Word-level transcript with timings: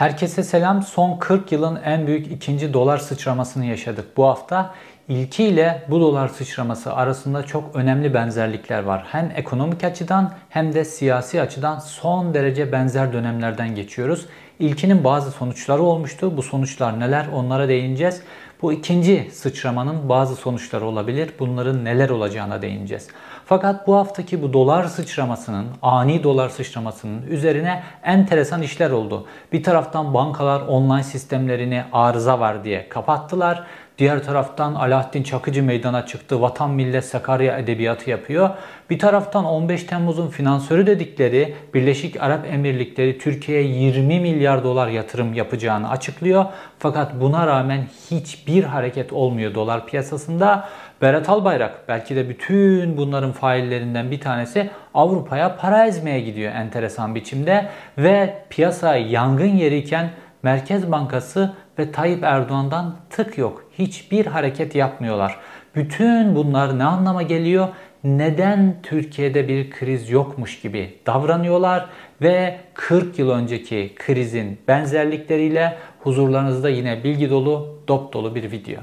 Herkese 0.00 0.42
selam. 0.42 0.82
Son 0.82 1.18
40 1.18 1.52
yılın 1.52 1.78
en 1.84 2.06
büyük 2.06 2.32
ikinci 2.32 2.72
dolar 2.72 2.98
sıçramasını 2.98 3.66
yaşadık 3.66 4.16
bu 4.16 4.26
hafta. 4.26 4.74
İlki 5.08 5.44
ile 5.44 5.82
bu 5.88 6.00
dolar 6.00 6.28
sıçraması 6.28 6.92
arasında 6.92 7.42
çok 7.42 7.76
önemli 7.76 8.14
benzerlikler 8.14 8.82
var. 8.82 9.04
Hem 9.10 9.32
ekonomik 9.36 9.84
açıdan 9.84 10.32
hem 10.48 10.74
de 10.74 10.84
siyasi 10.84 11.40
açıdan 11.40 11.78
son 11.78 12.34
derece 12.34 12.72
benzer 12.72 13.12
dönemlerden 13.12 13.74
geçiyoruz. 13.74 14.26
İlkinin 14.58 15.04
bazı 15.04 15.30
sonuçları 15.30 15.82
olmuştu. 15.82 16.36
Bu 16.36 16.42
sonuçlar 16.42 17.00
neler 17.00 17.26
onlara 17.34 17.68
değineceğiz. 17.68 18.22
Bu 18.62 18.72
ikinci 18.72 19.30
sıçramanın 19.32 20.08
bazı 20.08 20.36
sonuçları 20.36 20.84
olabilir. 20.84 21.30
Bunların 21.38 21.84
neler 21.84 22.10
olacağına 22.10 22.62
değineceğiz. 22.62 23.08
Fakat 23.50 23.86
bu 23.86 23.96
haftaki 23.96 24.42
bu 24.42 24.52
dolar 24.52 24.84
sıçramasının, 24.84 25.66
ani 25.82 26.22
dolar 26.22 26.48
sıçramasının 26.48 27.22
üzerine 27.22 27.82
enteresan 28.02 28.62
işler 28.62 28.90
oldu. 28.90 29.26
Bir 29.52 29.62
taraftan 29.62 30.14
bankalar 30.14 30.60
online 30.60 31.02
sistemlerini 31.02 31.84
arıza 31.92 32.40
var 32.40 32.64
diye 32.64 32.88
kapattılar. 32.88 33.64
Diğer 33.98 34.24
taraftan 34.24 34.74
Alaaddin 34.74 35.22
Çakıcı 35.22 35.62
meydana 35.62 36.06
çıktı. 36.06 36.40
Vatan 36.40 36.70
Millet 36.70 37.04
Sakarya 37.04 37.58
edebiyatı 37.58 38.10
yapıyor. 38.10 38.50
Bir 38.90 38.98
taraftan 38.98 39.44
15 39.44 39.84
Temmuz'un 39.84 40.28
finansörü 40.28 40.86
dedikleri 40.86 41.54
Birleşik 41.74 42.22
Arap 42.22 42.46
Emirlikleri 42.52 43.18
Türkiye'ye 43.18 43.68
20 43.68 44.20
milyar 44.20 44.64
dolar 44.64 44.88
yatırım 44.88 45.34
yapacağını 45.34 45.90
açıklıyor. 45.90 46.44
Fakat 46.78 47.20
buna 47.20 47.46
rağmen 47.46 47.86
hiçbir 48.10 48.64
hareket 48.64 49.12
olmuyor 49.12 49.54
dolar 49.54 49.86
piyasasında. 49.86 50.68
Berat 51.02 51.28
Albayrak 51.28 51.88
belki 51.88 52.16
de 52.16 52.28
bütün 52.28 52.96
bunların 52.96 53.32
faillerinden 53.32 54.10
bir 54.10 54.20
tanesi 54.20 54.70
Avrupa'ya 54.94 55.56
para 55.56 55.86
ezmeye 55.86 56.20
gidiyor 56.20 56.52
enteresan 56.54 57.14
biçimde 57.14 57.68
ve 57.98 58.34
piyasa 58.50 58.96
yangın 58.96 59.56
yeriyken 59.56 60.10
Merkez 60.42 60.92
Bankası 60.92 61.54
ve 61.78 61.92
Tayyip 61.92 62.24
Erdoğan'dan 62.24 62.96
tık 63.10 63.38
yok. 63.38 63.64
Hiçbir 63.78 64.26
hareket 64.26 64.74
yapmıyorlar. 64.74 65.36
Bütün 65.74 66.36
bunlar 66.36 66.78
ne 66.78 66.84
anlama 66.84 67.22
geliyor? 67.22 67.68
Neden 68.04 68.74
Türkiye'de 68.82 69.48
bir 69.48 69.70
kriz 69.70 70.10
yokmuş 70.10 70.60
gibi 70.60 70.98
davranıyorlar 71.06 71.86
ve 72.22 72.60
40 72.74 73.18
yıl 73.18 73.30
önceki 73.30 73.94
krizin 73.96 74.58
benzerlikleriyle 74.68 75.76
huzurlarınızda 75.98 76.68
yine 76.68 77.04
bilgi 77.04 77.30
dolu, 77.30 77.82
dop 77.88 78.12
dolu 78.12 78.34
bir 78.34 78.52
video. 78.52 78.80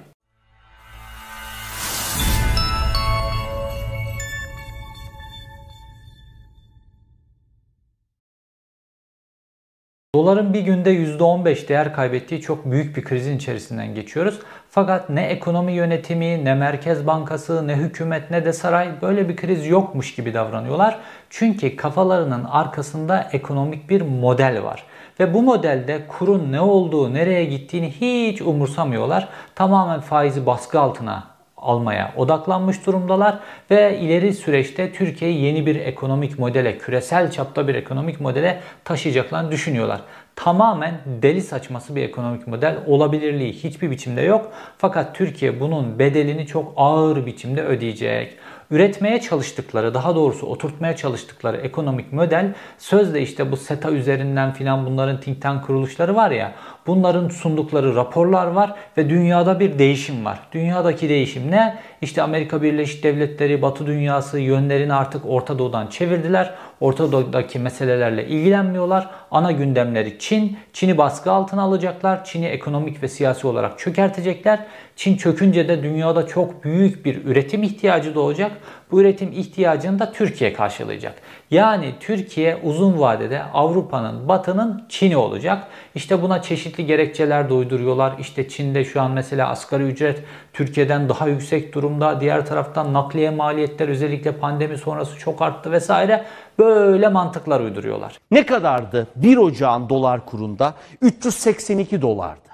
Doların 10.17 10.53
bir 10.53 10.61
günde 10.61 10.93
%15 10.93 11.67
değer 11.67 11.93
kaybettiği 11.93 12.41
çok 12.41 12.71
büyük 12.71 12.97
bir 12.97 13.03
krizin 13.03 13.37
içerisinden 13.37 13.95
geçiyoruz. 13.95 14.39
Fakat 14.69 15.09
ne 15.09 15.25
ekonomi 15.25 15.73
yönetimi, 15.73 16.45
ne 16.45 16.55
Merkez 16.55 17.07
Bankası, 17.07 17.67
ne 17.67 17.75
hükümet, 17.75 18.31
ne 18.31 18.45
de 18.45 18.53
saray 18.53 18.89
böyle 19.01 19.29
bir 19.29 19.35
kriz 19.35 19.67
yokmuş 19.67 20.15
gibi 20.15 20.33
davranıyorlar. 20.33 20.99
Çünkü 21.29 21.75
kafalarının 21.75 22.43
arkasında 22.43 23.29
ekonomik 23.31 23.89
bir 23.89 24.01
model 24.01 24.63
var. 24.63 24.83
Ve 25.19 25.33
bu 25.33 25.41
modelde 25.41 26.07
kurun 26.07 26.51
ne 26.51 26.61
olduğu, 26.61 27.13
nereye 27.13 27.45
gittiğini 27.45 27.91
hiç 27.91 28.41
umursamıyorlar. 28.41 29.29
Tamamen 29.55 29.99
faizi 29.99 30.45
baskı 30.45 30.79
altına 30.79 31.36
almaya 31.57 32.13
odaklanmış 32.17 32.85
durumdalar 32.85 33.39
ve 33.71 33.99
ileri 33.99 34.33
süreçte 34.33 34.91
Türkiye'yi 34.91 35.41
yeni 35.41 35.65
bir 35.65 35.75
ekonomik 35.75 36.39
modele, 36.39 36.77
küresel 36.77 37.31
çapta 37.31 37.67
bir 37.67 37.75
ekonomik 37.75 38.21
modele 38.21 38.61
taşıyacaklarını 38.83 39.51
düşünüyorlar. 39.51 40.01
Tamamen 40.35 40.93
deli 41.05 41.41
saçması 41.41 41.95
bir 41.95 42.03
ekonomik 42.03 42.47
model 42.47 42.77
olabilirliği 42.87 43.53
hiçbir 43.53 43.91
biçimde 43.91 44.21
yok. 44.21 44.51
Fakat 44.77 45.15
Türkiye 45.15 45.59
bunun 45.59 45.99
bedelini 45.99 46.47
çok 46.47 46.73
ağır 46.75 47.25
biçimde 47.25 47.63
ödeyecek 47.63 48.37
üretmeye 48.71 49.21
çalıştıkları, 49.21 49.93
daha 49.93 50.15
doğrusu 50.15 50.47
oturtmaya 50.47 50.95
çalıştıkları 50.95 51.57
ekonomik 51.57 52.13
model 52.13 52.53
sözde 52.77 53.21
işte 53.21 53.51
bu 53.51 53.57
SETA 53.57 53.91
üzerinden 53.91 54.53
filan 54.53 54.85
bunların 54.85 55.19
think 55.19 55.41
tank 55.41 55.65
kuruluşları 55.65 56.15
var 56.15 56.31
ya 56.31 56.51
bunların 56.87 57.29
sundukları 57.29 57.95
raporlar 57.95 58.47
var 58.47 58.75
ve 58.97 59.09
dünyada 59.09 59.59
bir 59.59 59.79
değişim 59.79 60.25
var. 60.25 60.39
Dünyadaki 60.51 61.09
değişim 61.09 61.51
ne? 61.51 61.77
İşte 62.01 62.21
Amerika 62.21 62.61
Birleşik 62.61 63.03
Devletleri, 63.03 63.61
Batı 63.61 63.87
dünyası 63.87 64.39
yönlerini 64.39 64.93
artık 64.93 65.21
Orta 65.25 65.59
Doğu'dan 65.59 65.87
çevirdiler. 65.87 66.53
Orta 66.79 67.11
Doğu'daki 67.11 67.59
meselelerle 67.59 68.27
ilgilenmiyorlar. 68.27 69.09
Ana 69.31 69.51
gündemleri 69.51 70.19
Çin. 70.19 70.57
Çin'i 70.73 70.97
baskı 70.97 71.31
altına 71.31 71.61
alacaklar. 71.61 72.25
Çin'i 72.25 72.45
ekonomik 72.45 73.03
ve 73.03 73.07
siyasi 73.07 73.47
olarak 73.47 73.79
çökertecekler. 73.79 74.59
Çin 74.95 75.17
çökünce 75.17 75.67
de 75.67 75.83
dünyada 75.83 76.27
çok 76.27 76.63
büyük 76.63 77.05
bir 77.05 77.25
üretim 77.25 77.63
ihtiyacı 77.63 78.15
doğacak. 78.15 78.51
Bu 78.91 79.01
üretim 79.01 79.31
ihtiyacını 79.31 79.99
da 79.99 80.11
Türkiye 80.11 80.53
karşılayacak. 80.53 81.15
Yani 81.51 81.93
Türkiye 81.99 82.55
uzun 82.63 82.99
vadede 82.99 83.43
Avrupa'nın, 83.43 84.27
Batı'nın 84.27 84.85
Çin'i 84.89 85.17
olacak. 85.17 85.67
İşte 85.95 86.21
buna 86.21 86.41
çeşitli 86.41 86.85
gerekçeler 86.85 87.49
de 87.49 87.53
uyduruyorlar. 87.53 88.15
İşte 88.19 88.49
Çin'de 88.49 88.85
şu 88.85 89.01
an 89.01 89.11
mesela 89.11 89.49
asgari 89.49 89.83
ücret 89.83 90.23
Türkiye'den 90.53 91.09
daha 91.09 91.27
yüksek 91.27 91.73
durumda. 91.73 92.21
Diğer 92.21 92.45
taraftan 92.45 92.93
nakliye 92.93 93.29
maliyetler 93.29 93.87
özellikle 93.87 94.31
pandemi 94.31 94.77
sonrası 94.77 95.17
çok 95.17 95.41
arttı 95.41 95.71
vesaire. 95.71 96.25
Böyle 96.59 97.07
mantıklar 97.07 97.59
uyduruyorlar. 97.59 98.19
Ne 98.31 98.45
kadardı 98.45 99.07
1 99.15 99.37
Ocağın 99.37 99.89
dolar 99.89 100.25
kurunda? 100.25 100.73
382 101.01 102.01
dolardı. 102.01 102.49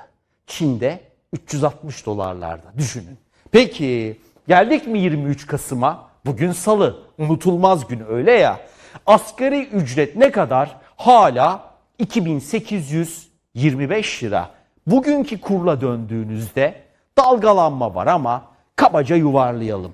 Çin'de 0.48 1.00
360 1.34 2.06
dolarlarda 2.06 2.68
düşünün. 2.78 3.18
Peki 3.52 4.20
geldik 4.48 4.88
mi 4.88 5.00
23 5.00 5.48
Kasım'a? 5.48 6.13
Bugün 6.26 6.52
salı. 6.52 7.00
Unutulmaz 7.18 7.88
gün 7.88 8.04
öyle 8.10 8.32
ya. 8.32 8.60
Asgari 9.06 9.66
ücret 9.66 10.16
ne 10.16 10.32
kadar? 10.32 10.78
Hala 10.96 11.74
2825 12.00 14.24
lira. 14.24 14.50
Bugünkü 14.88 15.42
kurla 15.42 15.82
döndüğünüzde 15.82 16.82
dalgalanma 17.18 17.96
var 17.96 18.08
ama 18.08 18.46
kabaca 18.76 19.16
yuvarlayalım. 19.16 19.94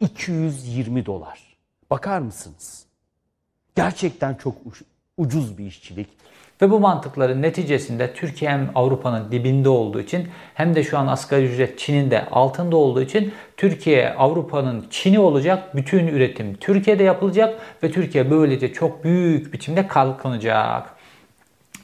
220 0.00 1.06
dolar. 1.06 1.56
Bakar 1.90 2.18
mısınız? 2.18 2.86
Gerçekten 3.76 4.34
çok 4.34 4.54
ucuz 5.16 5.58
bir 5.58 5.64
işçilik. 5.64 6.08
Ve 6.62 6.70
bu 6.70 6.80
mantıkların 6.80 7.42
neticesinde 7.42 8.12
Türkiye 8.14 8.50
hem 8.50 8.70
Avrupa'nın 8.74 9.32
dibinde 9.32 9.68
olduğu 9.68 10.00
için 10.00 10.28
hem 10.54 10.74
de 10.74 10.84
şu 10.84 10.98
an 10.98 11.06
asgari 11.06 11.44
ücret 11.44 11.78
Çin'in 11.78 12.10
de 12.10 12.26
altında 12.30 12.76
olduğu 12.76 13.02
için 13.02 13.32
Türkiye 13.56 14.14
Avrupa'nın 14.14 14.86
Çin'i 14.90 15.18
olacak. 15.18 15.76
Bütün 15.76 16.06
üretim 16.06 16.54
Türkiye'de 16.54 17.04
yapılacak 17.04 17.58
ve 17.82 17.90
Türkiye 17.90 18.30
böylece 18.30 18.72
çok 18.72 19.04
büyük 19.04 19.52
biçimde 19.52 19.86
kalkınacak. 19.86 20.98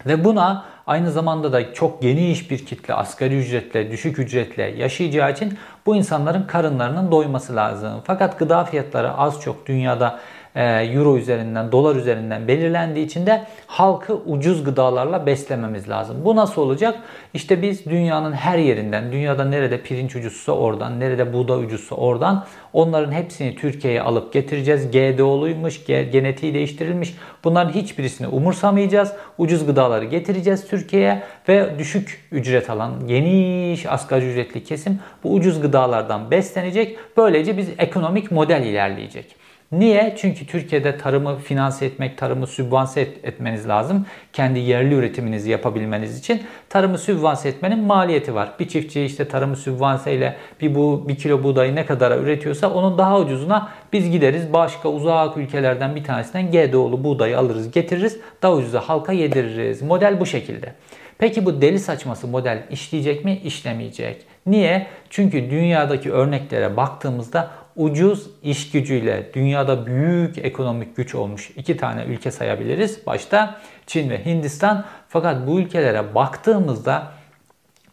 Ve 0.07 0.25
buna 0.25 0.65
aynı 0.87 1.11
zamanda 1.11 1.53
da 1.53 1.75
çok 1.75 2.03
geniş 2.03 2.51
bir 2.51 2.67
kitle 2.67 2.95
asgari 2.95 3.39
ücretle, 3.39 3.91
düşük 3.91 4.19
ücretle 4.19 4.63
yaşayacağı 4.63 5.33
için 5.33 5.59
bu 5.87 5.97
insanların 5.97 6.43
karınlarının 6.43 7.11
doyması 7.11 7.57
lazım. 7.57 7.93
Fakat 8.05 8.39
gıda 8.39 8.65
fiyatları 8.65 9.13
az 9.13 9.41
çok 9.41 9.67
dünyada 9.67 10.21
euro 10.55 11.17
üzerinden, 11.17 11.73
dolar 11.73 11.97
üzerinden 11.97 12.49
belirlendiği 12.49 13.07
için 13.07 13.27
de 13.27 13.45
halkı 13.67 14.15
ucuz 14.15 14.65
gıdalarla 14.65 15.27
beslememiz 15.27 15.89
lazım. 15.89 16.17
Bu 16.25 16.37
nasıl 16.37 16.63
olacak? 16.63 16.99
İşte 17.35 17.63
biz 17.63 17.87
dünyanın 17.87 18.33
her 18.33 18.59
yerinden, 18.59 19.13
dünyada 19.13 19.45
nerede 19.45 19.83
pirinç 19.83 20.17
ucuzsa 20.17 20.53
oradan, 20.53 21.01
nerede 21.01 21.33
buğday 21.33 21.65
ucuzsa 21.65 21.95
oradan 21.95 22.47
onların 22.73 23.13
hepsini 23.13 23.57
Türkiye'ye 23.57 24.03
alıp 24.03 24.33
getireceğiz. 24.33 24.91
GDO'luymuş, 24.91 25.87
genetiği 25.87 26.55
değiştirilmiş. 26.55 27.15
Bunların 27.45 27.73
hiçbirisini 27.73 28.29
umursamayacağız. 28.29 29.13
Ucuz 29.39 29.67
gıdaları 29.67 30.05
getireceğiz 30.05 30.69
Türkiye'ye 30.69 31.23
ve 31.49 31.79
düşük 31.79 32.29
ücret 32.33 32.71
alan 32.71 33.07
geniş 33.07 33.87
asgari 33.87 34.31
ücretli 34.31 34.65
kesim 34.65 35.01
bu 35.25 35.33
ucuz 35.33 35.61
gıdalardan 35.61 36.31
beslenecek. 36.31 36.99
Böylece 37.17 37.57
biz 37.57 37.69
ekonomik 37.79 38.31
model 38.31 38.63
ilerleyecek. 38.63 39.44
Niye? 39.79 40.15
Çünkü 40.19 40.47
Türkiye'de 40.47 40.99
tarımı 40.99 41.39
finanse 41.39 41.87
etmek, 41.87 42.19
tarımı 42.19 42.47
sübvanse 42.47 43.01
etmeniz 43.01 43.69
lazım. 43.69 44.07
Kendi 44.33 44.59
yerli 44.59 44.95
üretiminizi 44.95 45.51
yapabilmeniz 45.51 46.19
için 46.19 46.43
tarımı 46.69 46.99
sübvanse 46.99 47.49
etmenin 47.49 47.79
maliyeti 47.79 48.35
var. 48.35 48.51
Bir 48.61 48.69
çiftçi 48.69 49.03
işte 49.03 49.29
tarımı 49.29 49.57
sübvanse 49.57 50.15
ile 50.15 50.37
bir, 50.61 50.75
bu, 50.75 51.05
bir 51.09 51.17
kilo 51.17 51.43
buğdayı 51.43 51.75
ne 51.75 51.87
kadara 51.87 52.17
üretiyorsa 52.17 52.71
onun 52.71 52.99
daha 52.99 53.21
ucuzuna 53.21 53.69
biz 53.93 54.11
gideriz 54.11 54.53
başka 54.53 54.89
uzak 54.89 55.37
ülkelerden 55.37 55.97
bir 55.97 56.05
tanesinden 56.05 56.51
GDO'lu 56.51 57.05
buğdayı 57.05 57.39
alırız 57.39 57.71
getiririz 57.71 58.21
daha 58.43 58.55
ucuza 58.55 58.81
halka 58.81 59.13
yediririz. 59.13 59.83
Model 59.83 60.21
bu 60.21 60.27
şekilde. 60.27 60.73
Peki 61.19 61.47
bu 61.47 61.63
deli 61.63 61.79
saçması 61.79 62.29
model 62.29 62.63
işleyecek 62.71 63.25
mi? 63.25 63.41
İşlemeyecek. 63.45 64.27
Niye? 64.47 64.87
Çünkü 65.11 65.51
dünyadaki 65.51 66.13
örneklere 66.13 66.77
baktığımızda 66.77 67.51
ucuz 67.77 68.31
iş 68.43 68.71
gücüyle 68.71 69.31
dünyada 69.35 69.87
büyük 69.87 70.39
ekonomik 70.39 70.97
güç 70.97 71.15
olmuş 71.15 71.51
iki 71.57 71.77
tane 71.77 72.05
ülke 72.05 72.31
sayabiliriz. 72.31 73.07
Başta 73.07 73.61
Çin 73.87 74.11
ve 74.11 74.25
Hindistan 74.25 74.85
Fakat 75.15 75.47
bu 75.47 75.61
ülkelere 75.61 76.15
baktığımızda 76.15 77.13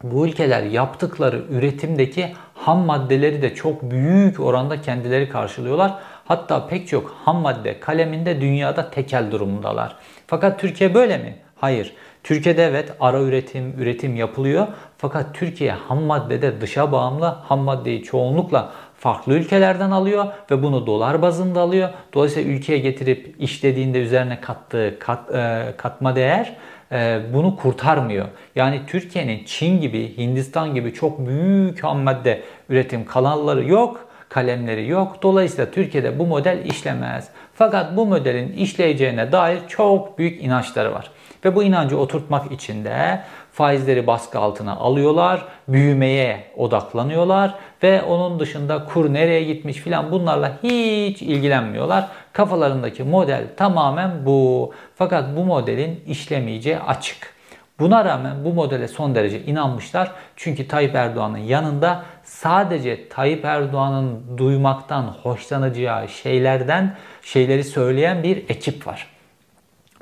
bu 0.02 0.26
ülkeler 0.26 0.62
yaptıkları 0.62 1.42
üretimdeki 1.50 2.32
ham 2.54 2.78
maddeleri 2.78 3.42
de 3.42 3.54
çok 3.54 3.82
büyük 3.82 4.40
oranda 4.40 4.80
kendileri 4.80 5.28
karşılıyorlar. 5.28 5.94
Hatta 6.24 6.66
pek 6.66 6.88
çok 6.88 7.16
ham 7.24 7.36
madde 7.36 7.80
kaleminde 7.80 8.40
dünyada 8.40 8.90
tekel 8.90 9.30
durumundalar. 9.30 9.96
Fakat 10.26 10.60
Türkiye 10.60 10.94
böyle 10.94 11.18
mi? 11.18 11.36
Hayır. 11.56 11.94
Türkiye'de 12.22 12.64
evet 12.64 12.92
ara 13.00 13.20
üretim, 13.20 13.74
üretim 13.78 14.16
yapılıyor. 14.16 14.66
Fakat 14.98 15.34
Türkiye 15.34 15.72
ham 15.72 16.02
maddede 16.02 16.60
dışa 16.60 16.92
bağımlı. 16.92 17.26
Ham 17.26 17.60
maddeyi 17.60 18.02
çoğunlukla 18.02 18.72
farklı 19.02 19.34
ülkelerden 19.34 19.90
alıyor 19.90 20.26
ve 20.50 20.62
bunu 20.62 20.86
dolar 20.86 21.22
bazında 21.22 21.60
alıyor. 21.60 21.90
Dolayısıyla 22.14 22.52
ülkeye 22.52 22.78
getirip 22.78 23.34
işlediğinde 23.38 23.98
üzerine 23.98 24.40
kattığı 24.40 24.96
kat, 24.98 25.34
e, 25.34 25.64
katma 25.76 26.16
değer 26.16 26.56
e, 26.92 27.20
bunu 27.34 27.56
kurtarmıyor. 27.56 28.26
Yani 28.56 28.80
Türkiye'nin 28.86 29.44
Çin 29.44 29.80
gibi, 29.80 30.16
Hindistan 30.16 30.74
gibi 30.74 30.94
çok 30.94 31.26
büyük 31.26 31.84
ham 31.84 31.98
madde 31.98 32.42
üretim 32.68 33.04
kanalları 33.04 33.68
yok 33.68 34.08
kalemleri 34.28 34.88
yok. 34.88 35.22
Dolayısıyla 35.22 35.70
Türkiye'de 35.70 36.18
bu 36.18 36.26
model 36.26 36.58
işlemez. 36.64 37.28
Fakat 37.54 37.96
bu 37.96 38.06
modelin 38.06 38.52
işleyeceğine 38.52 39.32
dair 39.32 39.58
çok 39.68 40.18
büyük 40.18 40.44
inançları 40.44 40.92
var. 40.92 41.10
Ve 41.44 41.54
bu 41.54 41.62
inancı 41.62 41.98
oturtmak 41.98 42.52
için 42.52 42.84
de 42.84 43.20
faizleri 43.52 44.06
baskı 44.06 44.38
altına 44.38 44.76
alıyorlar, 44.76 45.44
büyümeye 45.68 46.44
odaklanıyorlar 46.56 47.54
ve 47.82 48.02
onun 48.02 48.40
dışında 48.40 48.84
kur 48.84 49.12
nereye 49.12 49.44
gitmiş 49.44 49.76
filan 49.76 50.12
bunlarla 50.12 50.52
hiç 50.62 51.22
ilgilenmiyorlar. 51.22 52.08
Kafalarındaki 52.32 53.02
model 53.02 53.44
tamamen 53.56 54.26
bu. 54.26 54.72
Fakat 54.94 55.36
bu 55.36 55.44
modelin 55.44 56.04
işlemeyeceği 56.06 56.78
açık. 56.78 57.32
Buna 57.78 58.04
rağmen 58.04 58.44
bu 58.44 58.52
modele 58.52 58.88
son 58.88 59.14
derece 59.14 59.42
inanmışlar. 59.42 60.10
Çünkü 60.36 60.68
Tayyip 60.68 60.94
Erdoğan'ın 60.94 61.38
yanında 61.38 62.02
sadece 62.24 63.08
Tayyip 63.08 63.44
Erdoğan'ın 63.44 64.38
duymaktan 64.38 65.02
hoşlanacağı 65.02 66.08
şeylerden 66.08 66.96
şeyleri 67.22 67.64
söyleyen 67.64 68.22
bir 68.22 68.36
ekip 68.36 68.86
var. 68.86 69.11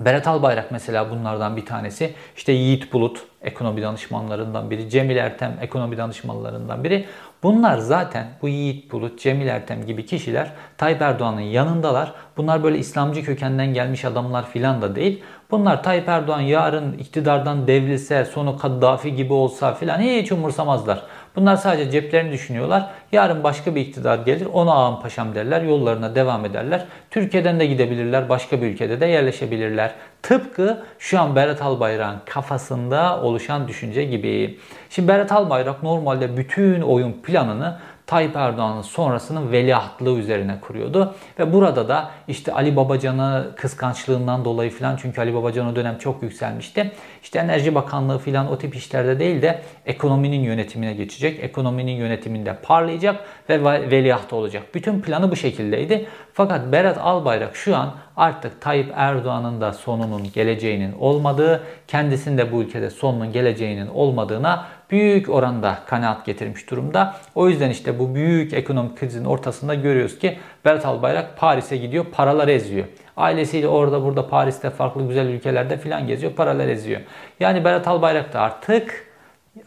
Berat 0.01 0.29
Albayrak 0.29 0.71
mesela 0.71 1.11
bunlardan 1.11 1.57
bir 1.57 1.67
tanesi. 1.67 2.15
İşte 2.37 2.53
Yiğit 2.53 2.93
Bulut 2.93 3.25
ekonomi 3.43 3.83
danışmanlarından 3.83 4.71
biri. 4.71 4.91
Cemil 4.91 5.17
Ertem 5.17 5.59
ekonomi 5.61 5.97
danışmanlarından 5.97 6.85
biri. 6.85 7.07
Bunlar 7.43 7.79
zaten 7.79 8.27
bu 8.43 8.49
Yiğit 8.49 8.93
Bulut, 8.93 9.21
Cemil 9.21 9.47
Ertem 9.47 9.87
gibi 9.87 10.07
kişiler 10.07 10.53
Tayyip 10.79 11.03
Erdoğan'ın 11.03 11.41
yanındalar. 11.41 12.13
Bunlar 12.37 12.63
böyle 12.63 12.79
İslamcı 12.79 13.25
kökenden 13.25 13.75
gelmiş 13.75 14.05
adamlar 14.05 14.51
filan 14.51 14.83
da 14.83 14.97
değil. 14.97 15.23
Bunlar 15.51 15.83
Tayyip 15.83 16.09
Erdoğan 16.09 16.41
yarın 16.41 16.93
iktidardan 16.93 17.67
devrilse, 17.67 18.25
sonu 18.25 18.59
Kaddafi 18.59 19.15
gibi 19.15 19.33
olsa 19.33 19.75
filan 19.75 20.01
hiç 20.01 20.33
umursamazlar. 20.33 21.03
Bunlar 21.37 21.57
sadece 21.57 21.91
ceplerini 21.91 22.33
düşünüyorlar. 22.33 22.91
Yarın 23.13 23.45
başka 23.45 23.75
bir 23.75 23.81
iktidar 23.81 24.19
gelir, 24.19 24.47
ona 24.53 24.73
ağam 24.73 25.03
paşam 25.03 25.35
derler, 25.35 25.63
yollarına 25.63 26.15
devam 26.15 26.45
ederler. 26.45 26.85
Türkiye'den 27.11 27.61
de 27.61 27.67
gidebilirler, 27.67 28.29
başka 28.29 28.63
bir 28.63 28.67
ülkede 28.67 29.01
de 29.01 29.07
yerleşebilirler. 29.07 29.93
Tıpkı 30.23 30.83
şu 30.99 31.21
an 31.21 31.37
Berat 31.37 31.63
Albayrak'ın 31.63 32.21
kafasında 32.27 33.23
oluşan 33.23 33.69
düşünce 33.69 34.05
gibi. 34.05 34.59
Şimdi 34.91 35.09
Berat 35.09 35.33
Albayrak 35.33 35.83
normalde 35.83 36.37
bütün 36.37 36.81
oyun 36.81 37.13
planını 37.13 37.79
Tayyip 38.11 38.37
Erdoğan'ın 38.37 38.83
sonrasının 38.83 39.53
veliahtlığı 39.53 40.19
üzerine 40.19 40.61
kuruyordu. 40.61 41.15
Ve 41.39 41.53
burada 41.53 41.89
da 41.89 42.11
işte 42.29 42.53
Ali 42.53 42.77
Babacan'ı 42.77 43.51
kıskançlığından 43.57 44.45
dolayı 44.45 44.71
falan 44.71 44.97
çünkü 44.97 45.21
Ali 45.21 45.35
Babacan 45.35 45.67
o 45.67 45.77
dönem 45.77 45.99
çok 45.99 46.23
yükselmişti. 46.23 46.93
İşte 47.23 47.39
Enerji 47.39 47.75
Bakanlığı 47.75 48.19
falan 48.19 48.53
o 48.53 48.59
tip 48.59 48.77
işlerde 48.77 49.21
değil 49.21 49.43
de 49.43 49.63
ekonominin 49.87 50.41
yönetimine 50.41 50.95
geçecek. 50.95 51.45
Ekonominin 51.45 51.93
yönetiminde 51.93 52.57
parlayacak 52.63 53.25
ve 53.49 53.65
veliaht 53.91 54.33
olacak. 54.33 54.63
Bütün 54.75 55.01
planı 55.01 55.31
bu 55.31 55.37
şekildeydi. 55.37 56.07
Fakat 56.33 56.73
Berat 56.73 56.99
Albayrak 56.99 57.57
şu 57.57 57.77
an 57.77 57.95
artık 58.21 58.61
Tayyip 58.61 58.93
Erdoğan'ın 58.97 59.61
da 59.61 59.73
sonunun 59.73 60.33
geleceğinin 60.35 60.93
olmadığı, 61.01 61.63
kendisinde 61.89 62.53
bu 62.53 62.63
ülkede 62.63 62.91
sonunun 62.91 63.33
geleceğinin 63.33 63.87
olmadığına 63.87 64.67
büyük 64.91 65.29
oranda 65.29 65.79
kanaat 65.87 66.27
getirmiş 66.27 66.71
durumda. 66.71 67.17
O 67.35 67.49
yüzden 67.49 67.71
işte 67.71 67.99
bu 67.99 68.15
büyük 68.15 68.53
ekonomik 68.53 68.99
krizin 68.99 69.25
ortasında 69.25 69.75
görüyoruz 69.75 70.19
ki 70.19 70.39
Berat 70.65 70.87
Albayrak 70.87 71.37
Paris'e 71.37 71.77
gidiyor, 71.77 72.05
paralar 72.13 72.49
eziyor. 72.49 72.87
Ailesiyle 73.17 73.69
orada 73.69 74.05
burada 74.05 74.29
Paris'te 74.29 74.71
farklı 74.71 75.09
güzel 75.09 75.27
ülkelerde 75.27 75.77
filan 75.77 76.07
geziyor, 76.07 76.33
paralar 76.33 76.69
eziyor. 76.69 77.01
Yani 77.41 77.65
Berat 77.65 77.89
Albayrak 77.89 78.33
da 78.33 78.41
artık 78.41 79.07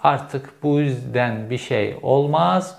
artık 0.03 0.49
bu 0.63 0.79
yüzden 0.79 1.49
bir 1.49 1.57
şey 1.57 1.97
olmaz. 2.01 2.77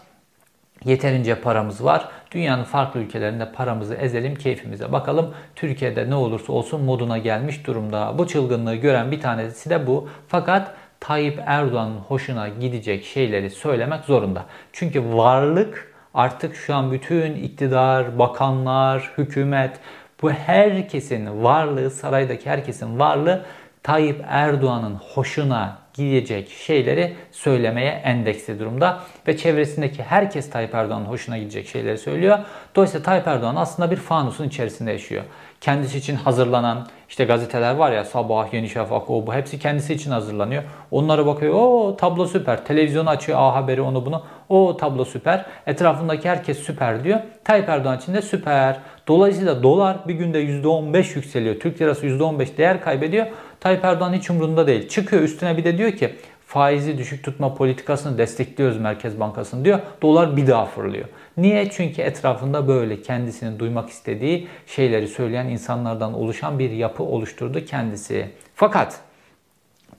Yeterince 0.85 1.35
paramız 1.35 1.85
var. 1.85 2.09
Dünyanın 2.35 2.65
farklı 2.65 3.01
ülkelerinde 3.01 3.53
paramızı 3.53 3.95
ezelim, 3.95 4.35
keyfimize 4.35 4.93
bakalım. 4.93 5.35
Türkiye'de 5.57 6.11
ne 6.11 6.15
olursa 6.15 6.53
olsun 6.53 6.85
moduna 6.85 7.19
gelmiş 7.19 7.67
durumda. 7.67 8.19
Bu 8.19 8.27
çılgınlığı 8.27 8.75
gören 8.75 9.11
bir 9.11 9.21
tanesi 9.21 9.71
de 9.71 9.87
bu. 9.87 10.09
Fakat 10.29 10.75
Tayyip 11.01 11.43
Erdoğan'ın 11.47 11.97
hoşuna 11.97 12.49
gidecek 12.49 13.05
şeyleri 13.05 13.51
söylemek 13.51 14.05
zorunda. 14.05 14.45
Çünkü 14.73 15.05
varlık 15.05 15.95
artık 16.15 16.57
şu 16.57 16.75
an 16.75 16.93
bütün 16.93 17.35
iktidar, 17.35 18.19
bakanlar, 18.19 19.13
hükümet 19.19 19.81
bu 20.23 20.31
herkesin 20.31 21.43
varlığı, 21.43 21.91
saraydaki 21.91 22.51
herkesin 22.51 22.99
varlığı 22.99 23.45
Tayyip 23.83 24.25
Erdoğan'ın 24.29 24.95
hoşuna 24.95 25.84
gidecek 25.95 26.51
şeyleri 26.51 27.15
söylemeye 27.33 27.91
endeksli 27.91 28.59
durumda. 28.59 29.01
Ve 29.29 29.37
çevresindeki 29.37 30.03
herkes 30.03 30.51
Tayyip 30.51 30.75
Erdoğan'ın 30.75 31.05
hoşuna 31.05 31.39
gidecek 31.39 31.69
şeyleri 31.69 31.99
söylüyor. 31.99 32.39
Dolayısıyla 32.75 33.05
Tayyip 33.05 33.27
Erdoğan 33.27 33.57
aslında 33.57 33.91
bir 33.91 33.97
fanusun 33.97 34.49
içerisinde 34.49 34.93
yaşıyor. 34.93 35.25
Kendisi 35.65 35.99
için 35.99 36.17
hazırlanan 36.17 36.87
işte 37.09 37.25
gazeteler 37.25 37.75
var 37.75 37.93
ya 37.93 38.05
Sabah, 38.05 38.55
Yeni 38.55 38.69
Şafak, 38.69 39.11
o 39.11 39.27
bu 39.27 39.35
hepsi 39.35 39.59
kendisi 39.59 39.95
için 39.95 40.11
hazırlanıyor. 40.11 40.63
Onlara 40.91 41.27
bakıyor. 41.27 41.55
O 41.55 41.97
tablo 41.97 42.27
süper. 42.27 42.65
Televizyonu 42.65 43.11
açıyor 43.11 43.39
A 43.41 43.55
Haberi 43.55 43.81
onu 43.81 44.07
bunu. 44.07 44.23
O 44.49 44.77
tablo 44.77 45.05
süper. 45.05 45.47
Etrafındaki 45.67 46.29
herkes 46.29 46.59
süper 46.59 47.05
diyor. 47.05 47.21
Tayyip 47.45 47.69
Erdoğan 47.69 47.99
için 47.99 48.15
de 48.15 48.23
süper. 48.23 48.77
Dolayısıyla 49.09 49.63
dolar 49.63 49.97
bir 50.09 50.15
günde 50.15 50.43
%15 50.43 51.17
yükseliyor. 51.17 51.61
Türk 51.61 51.81
lirası 51.81 52.07
%15 52.07 52.57
değer 52.57 52.81
kaybediyor. 52.81 53.27
Tayyip 53.61 53.85
Erdoğan 53.85 54.13
hiç 54.13 54.31
umurunda 54.31 54.67
değil. 54.67 54.89
Çıkıyor 54.89 55.23
üstüne 55.23 55.57
bir 55.57 55.65
de 55.65 55.79
diyor 55.79 55.93
ki 55.93 56.15
faizi 56.55 56.99
düşük 56.99 57.25
tutma 57.25 57.55
politikasını 57.55 58.19
destekliyoruz 58.19 58.79
Merkez 58.79 59.21
Bankası'nı 59.21 59.65
diyor. 59.65 59.81
Dolar 60.03 60.37
bir 60.37 60.47
daha 60.47 60.67
fırlıyor. 60.67 61.09
Niye? 61.37 61.71
Çünkü 61.71 62.03
etrafında 62.03 62.69
böyle 62.69 63.03
kendisinin 63.03 63.59
duymak 63.59 63.91
istediği 63.91 64.49
şeyleri 64.67 65.09
söyleyen 65.09 65.47
insanlardan 65.47 66.15
oluşan 66.15 66.59
bir 66.59 66.71
yapı 66.71 67.03
oluşturdu 67.03 67.65
kendisi. 67.65 68.31
Fakat 68.55 69.01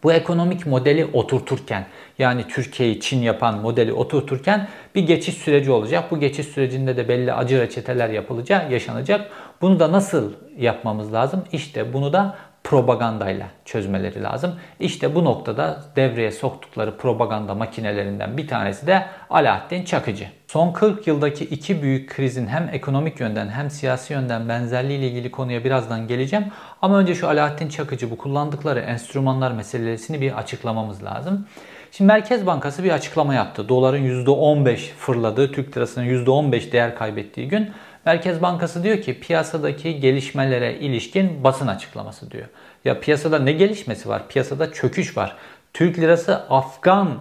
bu 0.04 0.14
ekonomik 0.14 0.66
modeli 0.66 1.06
oturturken 1.14 1.86
yani 2.20 2.48
Türkiye'yi 2.48 3.00
Çin 3.00 3.22
yapan 3.22 3.60
modeli 3.60 3.94
oturturken 3.94 4.68
bir 4.96 5.08
geçiş 5.08 5.36
süreci 5.36 5.72
olacak. 5.72 6.12
Bu 6.12 6.20
geçiş 6.20 6.48
sürecinde 6.48 6.98
de 6.98 7.08
belli 7.08 7.34
acı 7.34 7.62
reçeteler 7.62 8.10
yapılacak, 8.10 8.72
yaşanacak. 8.72 9.30
Bunu 9.62 9.80
da 9.80 9.92
nasıl 9.92 10.34
yapmamız 10.58 11.14
lazım? 11.14 11.44
İşte 11.52 11.94
bunu 11.94 12.14
da 12.14 12.38
propagandayla 12.66 13.48
çözmeleri 13.66 14.24
lazım. 14.24 14.56
İşte 14.80 15.16
bu 15.16 15.26
noktada 15.26 15.84
devreye 15.96 16.32
soktukları 16.32 16.98
propaganda 16.98 17.56
makinelerinden 17.56 18.38
bir 18.38 18.48
tanesi 18.48 18.88
de 18.88 19.06
Alaaddin 19.30 19.84
Çakıcı. 19.84 20.28
Son 20.48 20.74
40 20.74 21.08
yıldaki 21.08 21.46
iki 21.46 21.82
büyük 21.82 22.10
krizin 22.10 22.48
hem 22.48 22.70
ekonomik 22.74 23.20
yönden 23.20 23.50
hem 23.50 23.70
siyasi 23.70 24.14
yönden 24.14 24.50
benzerliği 24.50 25.00
ile 25.00 25.08
ilgili 25.08 25.32
konuya 25.32 25.64
birazdan 25.64 26.08
geleceğim. 26.08 26.46
Ama 26.82 26.98
önce 26.98 27.16
şu 27.16 27.28
Alaaddin 27.28 27.70
Çakıcı 27.70 28.12
bu 28.12 28.18
kullandıkları 28.18 28.80
enstrümanlar 28.80 29.52
meselesini 29.52 30.22
bir 30.22 30.38
açıklamamız 30.38 31.04
lazım. 31.04 31.48
Şimdi 31.92 32.08
Merkez 32.08 32.46
Bankası 32.46 32.84
bir 32.84 32.92
açıklama 32.92 33.34
yaptı. 33.34 33.70
Doların 33.70 34.26
%15 34.26 34.78
fırladığı, 34.78 35.52
Türk 35.52 35.78
lirasının 35.78 36.06
%15 36.06 36.72
değer 36.72 36.96
kaybettiği 36.96 37.48
gün 37.48 37.70
Merkez 38.06 38.42
Bankası 38.42 38.84
diyor 38.84 39.02
ki 39.02 39.20
piyasadaki 39.20 40.00
gelişmelere 40.00 40.80
ilişkin 40.80 41.44
basın 41.44 41.68
açıklaması 41.68 42.32
diyor. 42.32 42.48
Ya 42.86 43.00
piyasada 43.00 43.40
ne 43.40 43.52
gelişmesi 43.52 44.10
var? 44.10 44.28
Piyasada 44.30 44.74
çöküş 44.74 45.18
var. 45.18 45.36
Türk 45.74 46.00
lirası 46.00 46.36
Afgan 46.36 47.18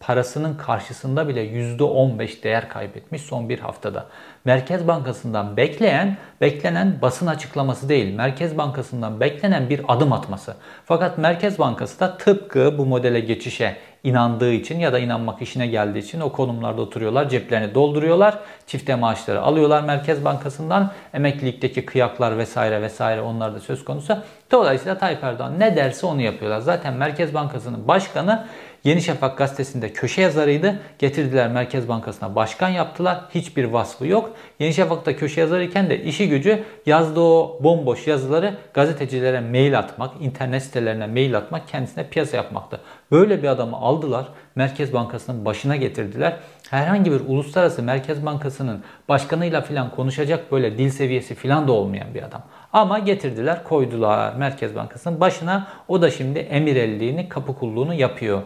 parasının 0.00 0.56
karşısında 0.56 1.28
bile 1.28 1.44
%15 1.46 2.42
değer 2.42 2.68
kaybetmiş 2.68 3.22
son 3.22 3.48
bir 3.48 3.58
haftada. 3.58 4.06
Merkez 4.44 4.88
Bankası'ndan 4.88 5.56
bekleyen, 5.56 6.16
beklenen 6.40 6.98
basın 7.02 7.26
açıklaması 7.26 7.88
değil. 7.88 8.14
Merkez 8.14 8.58
Bankası'ndan 8.58 9.20
beklenen 9.20 9.70
bir 9.70 9.80
adım 9.88 10.12
atması. 10.12 10.56
Fakat 10.84 11.18
Merkez 11.18 11.58
Bankası 11.58 12.00
da 12.00 12.18
tıpkı 12.18 12.78
bu 12.78 12.86
modele 12.86 13.20
geçişe 13.20 13.76
inandığı 14.04 14.52
için 14.52 14.78
ya 14.78 14.92
da 14.92 14.98
inanmak 14.98 15.42
işine 15.42 15.66
geldiği 15.66 15.98
için 15.98 16.20
o 16.20 16.32
konumlarda 16.32 16.82
oturuyorlar, 16.82 17.28
ceplerini 17.28 17.74
dolduruyorlar, 17.74 18.38
çifte 18.66 18.94
maaşları 18.94 19.42
alıyorlar 19.42 19.82
Merkez 19.82 20.24
Bankası'ndan, 20.24 20.90
emeklilikteki 21.14 21.86
kıyaklar 21.86 22.38
vesaire 22.38 22.82
vesaire 22.82 23.20
onlar 23.20 23.54
da 23.54 23.60
söz 23.60 23.84
konusu. 23.84 24.18
Dolayısıyla 24.50 24.98
Tayyip 24.98 25.24
Erdoğan 25.24 25.60
ne 25.60 25.76
derse 25.76 26.06
onu 26.06 26.20
yapıyorlar. 26.20 26.60
Zaten 26.60 26.94
Merkez 26.94 27.34
Bankası'nın 27.34 27.88
başkanı 27.88 28.46
Yeni 28.84 29.02
Şafak 29.02 29.38
gazetesinde 29.38 29.92
köşe 29.92 30.22
yazarıydı. 30.22 30.80
Getirdiler 30.98 31.48
Merkez 31.48 31.88
Bankası'na 31.88 32.34
başkan 32.34 32.68
yaptılar. 32.68 33.20
Hiçbir 33.34 33.64
vasfı 33.64 34.06
yok. 34.06 34.30
Yeni 34.58 34.74
Şafak'ta 34.74 35.16
köşe 35.16 35.40
yazarıyken 35.40 35.90
de 35.90 36.02
işi 36.02 36.28
gücü 36.28 36.62
yazdığı 36.86 37.20
o 37.20 37.58
bomboş 37.60 38.06
yazıları 38.06 38.54
gazetecilere 38.74 39.40
mail 39.40 39.78
atmak, 39.78 40.10
internet 40.20 40.62
sitelerine 40.62 41.06
mail 41.06 41.36
atmak, 41.36 41.68
kendisine 41.68 42.08
piyasa 42.08 42.36
yapmaktı. 42.36 42.80
Böyle 43.10 43.42
bir 43.42 43.48
adamı 43.48 43.76
aldılar. 43.76 44.26
Merkez 44.54 44.92
Bankası'nın 44.92 45.44
başına 45.44 45.76
getirdiler. 45.76 46.36
Herhangi 46.70 47.12
bir 47.12 47.20
uluslararası 47.20 47.82
Merkez 47.82 48.26
Bankası'nın 48.26 48.84
başkanıyla 49.08 49.60
filan 49.60 49.90
konuşacak 49.90 50.52
böyle 50.52 50.78
dil 50.78 50.90
seviyesi 50.90 51.34
filan 51.34 51.68
da 51.68 51.72
olmayan 51.72 52.14
bir 52.14 52.22
adam. 52.22 52.42
Ama 52.72 52.98
getirdiler 52.98 53.64
koydular 53.64 54.34
Merkez 54.34 54.74
Bankası'nın 54.74 55.20
başına. 55.20 55.66
O 55.88 56.02
da 56.02 56.10
şimdi 56.10 56.38
emirelliğini, 56.38 57.28
kapı 57.28 57.54
kulluğunu 57.54 57.94
yapıyor. 57.94 58.42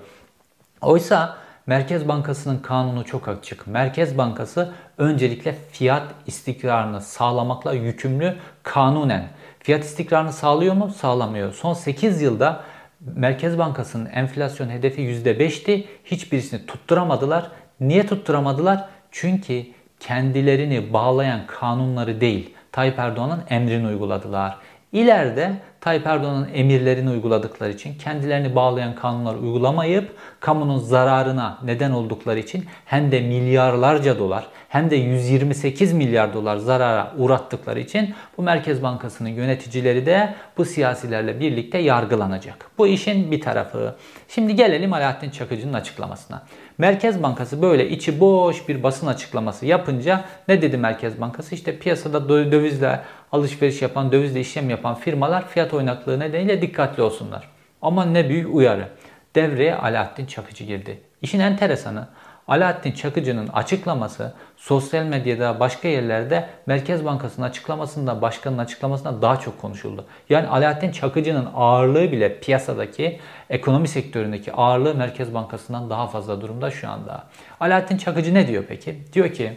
Oysa 0.83 1.37
Merkez 1.67 2.09
Bankası'nın 2.09 2.59
kanunu 2.59 3.05
çok 3.05 3.29
açık. 3.29 3.67
Merkez 3.67 4.19
Bankası 4.19 4.73
öncelikle 4.99 5.55
fiyat 5.73 6.03
istikrarını 6.27 7.01
sağlamakla 7.01 7.73
yükümlü 7.73 8.37
kanunen. 8.63 9.29
Fiyat 9.61 9.85
istikrarını 9.85 10.33
sağlıyor 10.33 10.75
mu? 10.75 10.91
Sağlamıyor. 10.91 11.53
Son 11.53 11.75
8 11.75 12.23
yılda 12.23 12.61
Merkez 13.01 13.59
Bankası'nın 13.59 14.07
enflasyon 14.07 14.69
hedefi 14.69 15.01
%5'ti. 15.03 15.85
Hiçbirisini 16.05 16.67
tutturamadılar. 16.67 17.51
Niye 17.81 18.07
tutturamadılar? 18.07 18.85
Çünkü 19.11 19.65
kendilerini 20.01 20.93
bağlayan 20.93 21.41
kanunları 21.47 22.21
değil, 22.21 22.55
Tayyip 22.73 22.99
Erdoğan'ın 22.99 23.43
emrini 23.51 23.87
uyguladılar. 23.87 24.57
İleride 24.93 25.53
Tayyip 25.81 26.07
Erdoğan'ın 26.07 26.49
emirlerini 26.55 27.11
uyguladıkları 27.11 27.73
için, 27.73 27.95
kendilerini 27.95 28.57
bağlayan 28.57 28.95
kanunları 28.95 29.39
uygulamayıp 29.39 30.17
kamunun 30.41 30.79
zararına 30.79 31.59
neden 31.65 31.91
oldukları 31.91 32.39
için 32.39 32.65
hem 32.85 33.13
de 33.13 33.21
milyarlarca 33.21 34.19
dolar 34.19 34.47
hem 34.69 34.91
de 34.91 34.97
128 34.97 35.93
milyar 35.93 36.35
dolar 36.35 36.57
zarara 36.57 37.13
uğrattıkları 37.19 37.81
için 37.81 38.15
bu 38.39 38.43
Merkez 38.43 38.83
Bankası'nın 38.83 39.29
yöneticileri 39.29 40.07
de 40.07 40.35
bu 40.57 40.65
siyasilerle 40.65 41.41
birlikte 41.41 41.79
yargılanacak. 41.79 42.71
Bu 42.79 42.87
işin 42.87 43.31
bir 43.31 43.41
tarafı. 43.41 43.97
Şimdi 44.29 44.57
gelelim 44.57 44.93
Alaaddin 44.93 45.31
Çakıcı'nın 45.31 45.73
açıklamasına. 45.73 46.43
Merkez 46.79 47.23
Bankası 47.23 47.63
böyle 47.63 47.89
içi 47.89 48.21
boş 48.21 48.69
bir 48.69 48.83
basın 48.83 49.07
açıklaması 49.07 49.67
yapınca 49.67 50.25
ne 50.49 50.63
dedi 50.63 50.77
Merkez 50.77 51.21
Bankası? 51.21 51.55
İşte 51.55 51.79
piyasada 51.79 52.29
dövizle 52.29 53.01
alışveriş 53.33 53.83
yapan, 53.83 54.13
dövizle 54.13 54.41
işlem 54.41 54.71
yapan 54.71 54.95
firmalar 54.95 55.49
fiyat 55.49 55.75
oynaklığı 55.75 56.21
nedeniyle 56.21 56.63
dikkatli 56.63 57.03
olsunlar. 57.03 57.49
Ama 57.83 58.05
ne 58.05 58.29
büyük 58.29 58.55
uyarı. 58.55 58.89
Devreye 59.35 59.75
Alaaddin 59.75 60.27
Çakıcı 60.27 60.65
girdi. 60.65 61.01
İşin 61.23 61.41
enteresanı 61.41 62.09
Alaaddin 62.49 62.93
Çakıcı'nın 62.93 63.49
açıklaması 63.49 64.33
sosyal 64.57 65.05
medyada 65.05 65.61
başka 65.61 65.89
yerlerde 65.89 66.49
Merkez 66.67 67.05
Bankası'nın 67.05 67.47
açıklamasında 67.47 68.23
başkanın 68.23 68.59
açıklamasında 68.59 69.23
daha 69.23 69.41
çok 69.41 69.61
konuşuldu. 69.61 70.05
Yani 70.29 70.49
Alaaddin 70.49 70.93
Çakıcı'nın 70.93 71.49
ağırlığı 71.55 72.13
bile 72.13 72.41
piyasadaki 72.41 73.21
ekonomi 73.51 73.89
sektöründeki 73.89 74.53
ağırlığı 74.53 74.95
Merkez 74.95 75.35
Bankası'ndan 75.35 75.91
daha 75.91 76.07
fazla 76.07 76.41
durumda 76.41 76.71
şu 76.71 76.89
anda. 76.89 77.25
Alaaddin 77.61 77.97
Çakıcı 77.97 78.35
ne 78.35 78.47
diyor 78.47 78.65
peki? 78.69 78.99
Diyor 79.13 79.33
ki 79.33 79.53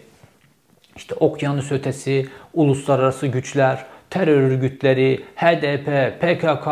işte 0.95 1.15
okyanus 1.15 1.71
ötesi, 1.71 2.29
uluslararası 2.53 3.27
güçler, 3.27 3.85
terör 4.09 4.41
örgütleri, 4.41 5.25
HDP, 5.35 6.21
PKK 6.21 6.67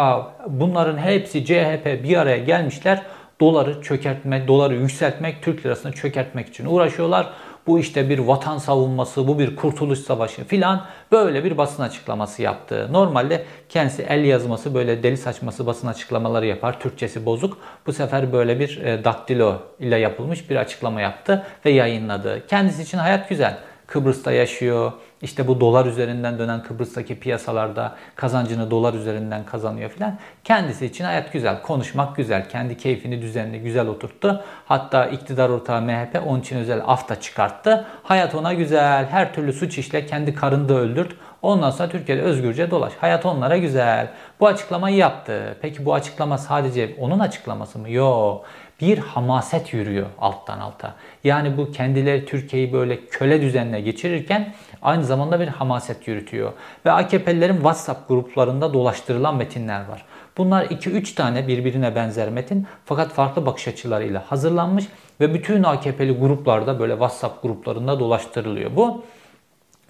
bunların 0.48 0.98
hepsi 0.98 1.46
CHP 1.46 2.04
bir 2.04 2.18
araya 2.18 2.38
gelmişler. 2.38 3.02
Doları 3.42 3.82
çökertmek, 3.82 4.48
doları 4.48 4.76
yükseltmek, 4.76 5.42
Türk 5.42 5.66
lirasını 5.66 5.92
çökertmek 5.92 6.48
için 6.48 6.66
uğraşıyorlar. 6.66 7.30
Bu 7.68 7.80
işte 7.80 8.10
bir 8.10 8.20
vatan 8.20 8.58
savunması, 8.58 9.28
bu 9.28 9.40
bir 9.40 9.56
kurtuluş 9.56 10.00
savaşı 10.00 10.44
filan 10.44 10.86
böyle 11.12 11.44
bir 11.44 11.58
basın 11.58 11.84
açıklaması 11.84 12.42
yaptı. 12.42 12.88
Normalde 12.92 13.46
kendisi 13.70 14.04
el 14.04 14.24
yazması 14.24 14.74
böyle 14.74 15.04
deli 15.04 15.18
saçması 15.18 15.66
basın 15.66 15.88
açıklamaları 15.88 16.46
yapar. 16.46 16.80
Türkçesi 16.80 17.26
bozuk. 17.26 17.58
Bu 17.88 17.94
sefer 17.94 18.34
böyle 18.34 18.60
bir 18.60 18.78
e, 18.78 19.04
daktilo 19.04 19.58
ile 19.80 19.98
yapılmış 19.98 20.50
bir 20.50 20.56
açıklama 20.56 21.02
yaptı 21.02 21.46
ve 21.66 21.70
yayınladı. 21.70 22.48
Kendisi 22.48 22.82
için 22.82 22.98
hayat 22.98 23.30
güzel. 23.30 23.58
Kıbrıs'ta 23.90 24.32
yaşıyor. 24.32 24.92
İşte 25.22 25.48
bu 25.48 25.60
dolar 25.60 25.86
üzerinden 25.86 26.40
dönen 26.40 26.64
Kıbrıs'taki 26.64 27.20
piyasalarda 27.20 27.96
kazancını 28.16 28.72
dolar 28.72 28.94
üzerinden 28.94 29.46
kazanıyor 29.46 29.90
filan. 29.90 30.18
Kendisi 30.44 30.86
için 30.86 31.04
hayat 31.04 31.34
güzel, 31.34 31.62
konuşmak 31.62 32.16
güzel, 32.16 32.50
kendi 32.50 32.78
keyfini 32.78 33.22
düzenli, 33.22 33.60
güzel 33.62 33.88
oturttu. 33.88 34.44
Hatta 34.66 35.06
iktidar 35.06 35.50
ortağı 35.50 35.82
MHP 35.82 36.22
onun 36.28 36.40
için 36.40 36.58
özel 36.58 36.82
af 36.86 37.10
da 37.10 37.20
çıkarttı. 37.20 37.86
Hayat 38.04 38.36
ona 38.36 38.54
güzel, 38.54 39.06
her 39.06 39.34
türlü 39.34 39.54
suç 39.54 39.78
işle, 39.78 40.06
kendi 40.06 40.36
karını 40.36 40.70
da 40.70 40.74
öldürt. 40.74 41.16
Ondan 41.42 41.72
sonra 41.72 41.90
Türkiye'de 41.90 42.22
özgürce 42.22 42.72
dolaş. 42.72 42.94
Hayat 43.02 43.26
onlara 43.26 43.58
güzel. 43.58 44.12
Bu 44.40 44.48
açıklamayı 44.48 44.96
yaptı. 44.96 45.58
Peki 45.62 45.86
bu 45.86 45.94
açıklama 45.94 46.38
sadece 46.38 46.96
onun 47.00 47.20
açıklaması 47.20 47.80
mı? 47.80 47.90
Yok 47.90 48.46
bir 48.82 48.98
hamaset 48.98 49.74
yürüyor 49.74 50.06
alttan 50.20 50.60
alta. 50.60 50.96
Yani 51.24 51.58
bu 51.58 51.72
kendileri 51.72 52.26
Türkiye'yi 52.26 52.74
böyle 52.74 53.06
köle 53.06 53.42
düzenine 53.42 53.82
geçirirken 53.82 54.54
aynı 54.82 55.04
zamanda 55.06 55.40
bir 55.40 55.48
hamaset 55.48 56.08
yürütüyor. 56.08 56.54
Ve 56.86 56.92
AKP'lilerin 56.92 57.56
WhatsApp 57.56 58.08
gruplarında 58.08 58.74
dolaştırılan 58.74 59.36
metinler 59.36 59.88
var. 59.88 60.06
Bunlar 60.38 60.66
2-3 60.66 61.16
tane 61.16 61.48
birbirine 61.48 61.96
benzer 61.96 62.30
metin 62.30 62.68
fakat 62.86 63.12
farklı 63.14 63.46
bakış 63.46 63.68
açılarıyla 63.68 64.24
hazırlanmış 64.28 64.86
ve 65.20 65.34
bütün 65.34 65.64
AKP'li 65.64 66.12
gruplarda 66.12 66.80
böyle 66.80 66.94
WhatsApp 66.94 67.44
gruplarında 67.44 68.00
dolaştırılıyor. 68.00 68.76
Bu 68.76 69.04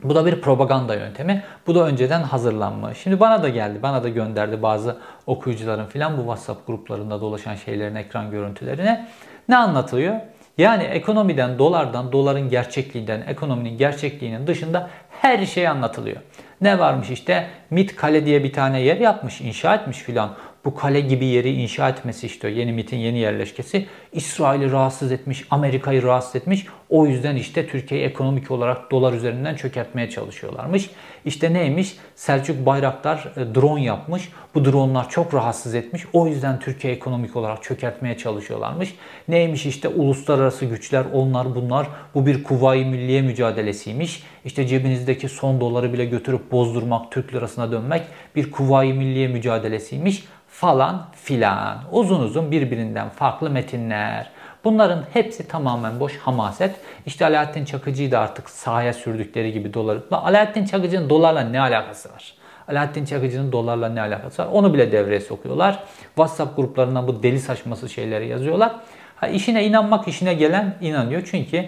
bu 0.03 0.15
da 0.15 0.25
bir 0.25 0.41
propaganda 0.41 0.95
yöntemi. 0.95 1.43
Bu 1.67 1.75
da 1.75 1.85
önceden 1.85 2.23
hazırlanmış. 2.23 2.97
Şimdi 2.97 3.19
bana 3.19 3.43
da 3.43 3.49
geldi, 3.49 3.79
bana 3.83 4.03
da 4.03 4.09
gönderdi 4.09 4.61
bazı 4.61 4.97
okuyucuların 5.27 5.85
filan 5.85 6.17
bu 6.17 6.21
WhatsApp 6.21 6.67
gruplarında 6.67 7.21
dolaşan 7.21 7.55
şeylerin 7.55 7.95
ekran 7.95 8.31
görüntülerine. 8.31 9.07
Ne 9.49 9.57
anlatılıyor? 9.57 10.15
Yani 10.57 10.83
ekonomiden, 10.83 11.59
dolardan, 11.59 12.11
doların 12.11 12.49
gerçekliğinden, 12.49 13.23
ekonominin 13.27 13.77
gerçekliğinin 13.77 14.47
dışında 14.47 14.89
her 15.21 15.45
şey 15.45 15.67
anlatılıyor. 15.67 16.17
Ne 16.61 16.79
varmış 16.79 17.09
işte 17.09 17.47
MIT 17.69 17.95
Kale 17.95 18.25
diye 18.25 18.43
bir 18.43 18.53
tane 18.53 18.81
yer 18.81 18.97
yapmış, 18.97 19.41
inşa 19.41 19.75
etmiş 19.75 19.97
filan 19.97 20.35
bu 20.65 20.75
kale 20.75 20.99
gibi 20.99 21.25
yeri 21.25 21.51
inşa 21.51 21.89
etmesi 21.89 22.27
işte 22.27 22.49
yeni 22.49 22.71
MIT'in 22.71 22.97
yeni 22.97 23.17
yerleşkesi 23.17 23.87
İsrail'i 24.11 24.71
rahatsız 24.71 25.11
etmiş, 25.11 25.45
Amerika'yı 25.49 26.03
rahatsız 26.03 26.35
etmiş. 26.35 26.65
O 26.89 27.05
yüzden 27.05 27.35
işte 27.35 27.67
Türkiye'yi 27.67 28.07
ekonomik 28.07 28.51
olarak 28.51 28.91
dolar 28.91 29.13
üzerinden 29.13 29.55
çökertmeye 29.55 30.09
çalışıyorlarmış. 30.09 30.89
İşte 31.25 31.53
neymiş? 31.53 31.97
Selçuk 32.15 32.65
Bayraktar 32.65 33.33
e, 33.37 33.55
drone 33.55 33.83
yapmış. 33.83 34.29
Bu 34.55 34.65
dronlar 34.65 35.09
çok 35.09 35.33
rahatsız 35.33 35.75
etmiş. 35.75 36.03
O 36.13 36.27
yüzden 36.27 36.59
Türkiye 36.59 36.93
ekonomik 36.93 37.35
olarak 37.35 37.63
çökertmeye 37.63 38.17
çalışıyorlarmış. 38.17 38.95
Neymiş 39.27 39.65
işte 39.65 39.87
uluslararası 39.87 40.65
güçler 40.65 41.05
onlar 41.13 41.55
bunlar. 41.55 41.87
Bu 42.15 42.25
bir 42.25 42.43
kuvayi 42.43 42.85
milliye 42.85 43.21
mücadelesiymiş. 43.21 44.23
İşte 44.45 44.67
cebinizdeki 44.67 45.29
son 45.29 45.61
doları 45.61 45.93
bile 45.93 46.05
götürüp 46.05 46.51
bozdurmak, 46.51 47.11
Türk 47.11 47.33
lirasına 47.33 47.71
dönmek 47.71 48.01
bir 48.35 48.51
kuvayi 48.51 48.93
milliye 48.93 49.27
mücadelesiymiş 49.27 50.23
falan 50.47 51.07
filan. 51.15 51.83
Uzun 51.91 52.19
uzun 52.19 52.51
birbirinden 52.51 53.09
farklı 53.09 53.49
metinler. 53.49 54.31
Bunların 54.63 55.03
hepsi 55.13 55.47
tamamen 55.47 55.99
boş 55.99 56.17
hamaset. 56.17 56.75
İşte 57.05 57.25
Alaaddin 57.25 57.65
Çakıcı'yı 57.65 58.11
da 58.11 58.19
artık 58.19 58.49
sahaya 58.49 58.93
sürdükleri 58.93 59.53
gibi 59.53 59.73
doları. 59.73 60.03
Alaaddin 60.11 60.65
Çakıcı'nın 60.65 61.09
dolarla 61.09 61.41
ne 61.41 61.61
alakası 61.61 62.09
var? 62.13 62.33
Alaaddin 62.67 63.05
Çakıcı'nın 63.05 63.51
dolarla 63.51 63.89
ne 63.89 64.01
alakası 64.01 64.41
var? 64.41 64.47
Onu 64.51 64.73
bile 64.73 64.91
devreye 64.91 65.19
sokuyorlar. 65.19 65.83
WhatsApp 66.07 66.55
gruplarından 66.55 67.07
bu 67.07 67.23
deli 67.23 67.39
saçması 67.39 67.89
şeyleri 67.89 68.27
yazıyorlar. 68.27 68.75
Ha, 69.15 69.27
işine 69.27 69.65
inanmak 69.65 70.07
işine 70.07 70.33
gelen 70.33 70.75
inanıyor. 70.81 71.21
Çünkü 71.31 71.65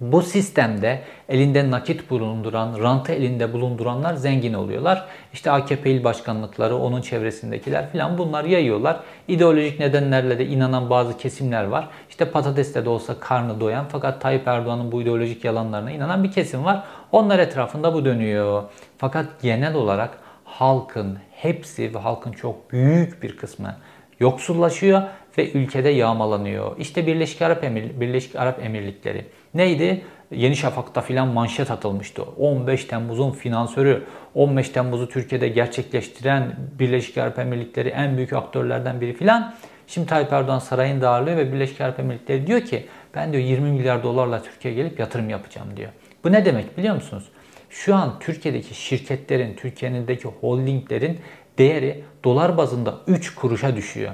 bu 0.00 0.22
sistemde 0.22 1.00
elinde 1.28 1.70
nakit 1.70 2.10
bulunduran, 2.10 2.82
rantı 2.82 3.12
elinde 3.12 3.52
bulunduranlar 3.52 4.14
zengin 4.14 4.54
oluyorlar. 4.54 5.04
İşte 5.32 5.50
AKP 5.50 5.90
il 5.90 6.04
başkanlıkları, 6.04 6.76
onun 6.76 7.02
çevresindekiler 7.02 7.90
filan 7.90 8.18
bunlar 8.18 8.44
yayıyorlar. 8.44 9.00
İdeolojik 9.28 9.80
nedenlerle 9.80 10.38
de 10.38 10.46
inanan 10.46 10.90
bazı 10.90 11.16
kesimler 11.16 11.64
var. 11.64 11.88
İşte 12.08 12.30
patateste 12.30 12.84
de 12.84 12.88
olsa 12.88 13.20
karnı 13.20 13.60
doyan 13.60 13.86
fakat 13.88 14.20
Tayyip 14.20 14.48
Erdoğan'ın 14.48 14.92
bu 14.92 15.02
ideolojik 15.02 15.44
yalanlarına 15.44 15.90
inanan 15.90 16.24
bir 16.24 16.32
kesim 16.32 16.64
var. 16.64 16.84
Onlar 17.12 17.38
etrafında 17.38 17.94
bu 17.94 18.04
dönüyor. 18.04 18.62
Fakat 18.98 19.26
genel 19.42 19.74
olarak 19.74 20.18
halkın 20.44 21.18
hepsi 21.32 21.94
ve 21.94 21.98
halkın 21.98 22.32
çok 22.32 22.72
büyük 22.72 23.22
bir 23.22 23.36
kısmı 23.36 23.76
yoksullaşıyor 24.20 25.02
ve 25.38 25.52
ülkede 25.52 25.88
yağmalanıyor. 25.88 26.76
İşte 26.78 27.06
Birleşik 27.06 27.42
Arap 27.42 27.64
Emir 27.64 28.00
Birleşik 28.00 28.36
Arap 28.36 28.64
Emirlikleri 28.64 29.26
neydi? 29.54 30.04
Yeni 30.30 30.56
Şafak'ta 30.56 31.00
filan 31.00 31.28
manşet 31.28 31.70
atılmıştı. 31.70 32.22
15 32.22 32.84
Temmuz'un 32.84 33.30
finansörü, 33.30 34.04
15 34.34 34.68
Temmuz'u 34.68 35.08
Türkiye'de 35.08 35.48
gerçekleştiren 35.48 36.56
Birleşik 36.78 37.18
Arap 37.18 37.38
Emirlikleri 37.38 37.88
en 37.88 38.16
büyük 38.16 38.32
aktörlerden 38.32 39.00
biri 39.00 39.12
filan. 39.12 39.54
Şimdi 39.86 40.06
Tayyip 40.06 40.32
Erdoğan 40.32 40.58
sarayın 40.58 41.00
ağırlıyor 41.00 41.36
ve 41.36 41.52
Birleşik 41.52 41.80
Arap 41.80 42.00
Emirlikleri 42.00 42.46
diyor 42.46 42.60
ki 42.60 42.86
ben 43.14 43.32
diyor 43.32 43.44
20 43.44 43.70
milyar 43.70 44.02
dolarla 44.02 44.42
Türkiye'ye 44.42 44.82
gelip 44.82 44.98
yatırım 44.98 45.30
yapacağım 45.30 45.68
diyor. 45.76 45.90
Bu 46.24 46.32
ne 46.32 46.44
demek 46.44 46.78
biliyor 46.78 46.94
musunuz? 46.94 47.24
Şu 47.70 47.94
an 47.94 48.18
Türkiye'deki 48.20 48.74
şirketlerin, 48.74 49.54
Türkiye'deki 49.56 50.28
holdinglerin 50.28 51.20
değeri 51.58 52.04
dolar 52.24 52.56
bazında 52.56 52.94
3 53.06 53.34
kuruşa 53.34 53.76
düşüyor. 53.76 54.12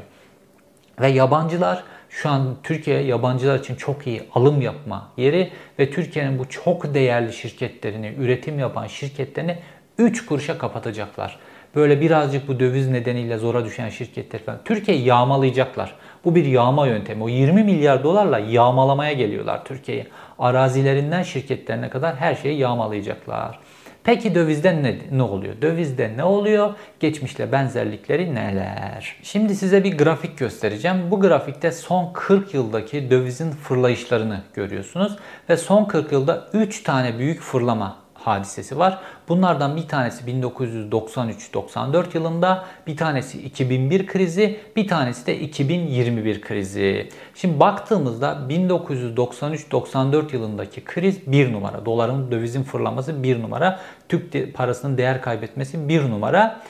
Ve 1.00 1.08
yabancılar 1.08 1.84
şu 2.14 2.30
an 2.30 2.56
Türkiye 2.62 3.02
yabancılar 3.02 3.58
için 3.58 3.74
çok 3.74 4.06
iyi 4.06 4.22
alım 4.34 4.60
yapma 4.60 5.08
yeri 5.16 5.50
ve 5.78 5.90
Türkiye'nin 5.90 6.38
bu 6.38 6.48
çok 6.48 6.94
değerli 6.94 7.32
şirketlerini, 7.32 8.14
üretim 8.18 8.58
yapan 8.58 8.86
şirketlerini 8.86 9.58
3 9.98 10.26
kuruşa 10.26 10.58
kapatacaklar. 10.58 11.38
Böyle 11.74 12.00
birazcık 12.00 12.48
bu 12.48 12.60
döviz 12.60 12.88
nedeniyle 12.88 13.38
zora 13.38 13.64
düşen 13.64 13.88
şirketler 13.88 14.42
falan. 14.42 14.58
Türkiye 14.64 14.98
yağmalayacaklar. 14.98 15.94
Bu 16.24 16.34
bir 16.34 16.44
yağma 16.44 16.86
yöntemi. 16.86 17.22
O 17.22 17.28
20 17.28 17.64
milyar 17.64 18.04
dolarla 18.04 18.38
yağmalamaya 18.38 19.12
geliyorlar 19.12 19.64
Türkiye'yi. 19.64 20.06
Arazilerinden 20.38 21.22
şirketlerine 21.22 21.90
kadar 21.90 22.16
her 22.16 22.34
şeyi 22.34 22.58
yağmalayacaklar. 22.58 23.58
Peki 24.04 24.34
dövizde 24.34 24.82
ne, 24.82 24.98
ne 25.12 25.22
oluyor? 25.22 25.54
Dövizde 25.62 26.12
ne 26.16 26.24
oluyor? 26.24 26.74
Geçmişle 27.00 27.52
benzerlikleri 27.52 28.34
neler? 28.34 29.16
Şimdi 29.22 29.54
size 29.54 29.84
bir 29.84 29.98
grafik 29.98 30.38
göstereceğim. 30.38 31.10
Bu 31.10 31.20
grafikte 31.20 31.72
son 31.72 32.12
40 32.12 32.54
yıldaki 32.54 33.10
dövizin 33.10 33.50
fırlayışlarını 33.50 34.40
görüyorsunuz. 34.54 35.16
Ve 35.48 35.56
son 35.56 35.84
40 35.84 36.12
yılda 36.12 36.48
3 36.52 36.82
tane 36.82 37.18
büyük 37.18 37.40
fırlama 37.40 38.03
hadisesi 38.26 38.78
var. 38.78 38.98
Bunlardan 39.28 39.76
bir 39.76 39.88
tanesi 39.88 40.24
1993-94 40.24 42.04
yılında, 42.14 42.64
bir 42.86 42.96
tanesi 42.96 43.42
2001 43.42 44.06
krizi, 44.06 44.60
bir 44.76 44.88
tanesi 44.88 45.26
de 45.26 45.38
2021 45.40 46.40
krizi. 46.40 47.08
Şimdi 47.34 47.60
baktığımızda 47.60 48.46
1993-94 48.48 50.34
yılındaki 50.34 50.84
kriz 50.84 51.32
1 51.32 51.52
numara. 51.52 51.86
Doların 51.86 52.30
dövizin 52.30 52.62
fırlaması 52.62 53.22
1 53.22 53.42
numara. 53.42 53.80
Türk 54.08 54.54
parasının 54.54 54.98
değer 54.98 55.22
kaybetmesi 55.22 55.88
1 55.88 56.10
numara. 56.10 56.60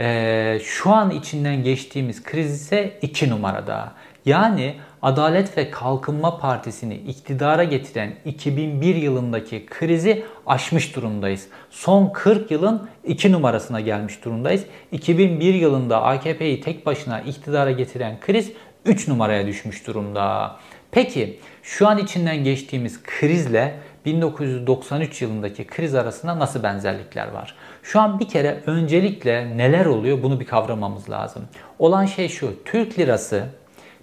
Ee, 0.00 0.58
şu 0.64 0.90
an 0.90 1.10
içinden 1.10 1.62
geçtiğimiz 1.62 2.22
kriz 2.22 2.54
ise 2.54 2.98
2 3.02 3.30
numarada. 3.30 3.92
Yani 4.24 4.76
Adalet 5.02 5.56
ve 5.58 5.70
Kalkınma 5.70 6.38
Partisi'ni 6.38 6.94
iktidara 6.94 7.64
getiren 7.64 8.14
2001 8.24 8.94
yılındaki 8.94 9.66
krizi 9.66 10.24
aşmış 10.46 10.96
durumdayız. 10.96 11.46
Son 11.70 12.10
40 12.12 12.50
yılın 12.50 12.88
2 13.04 13.32
numarasına 13.32 13.80
gelmiş 13.80 14.24
durumdayız. 14.24 14.64
2001 14.92 15.54
yılında 15.54 16.02
AKP'yi 16.02 16.60
tek 16.60 16.86
başına 16.86 17.20
iktidara 17.20 17.70
getiren 17.70 18.20
kriz 18.20 18.52
3 18.84 19.08
numaraya 19.08 19.46
düşmüş 19.46 19.86
durumda. 19.86 20.56
Peki 20.90 21.40
şu 21.62 21.88
an 21.88 21.98
içinden 21.98 22.44
geçtiğimiz 22.44 23.02
krizle 23.02 23.74
1993 24.04 25.22
yılındaki 25.22 25.66
kriz 25.66 25.94
arasında 25.94 26.38
nasıl 26.38 26.62
benzerlikler 26.62 27.28
var? 27.32 27.54
Şu 27.82 28.00
an 28.00 28.20
bir 28.20 28.28
kere 28.28 28.62
öncelikle 28.66 29.56
neler 29.56 29.86
oluyor 29.86 30.22
bunu 30.22 30.40
bir 30.40 30.46
kavramamız 30.46 31.10
lazım. 31.10 31.42
Olan 31.78 32.06
şey 32.06 32.28
şu. 32.28 32.64
Türk 32.64 32.98
lirası 32.98 33.44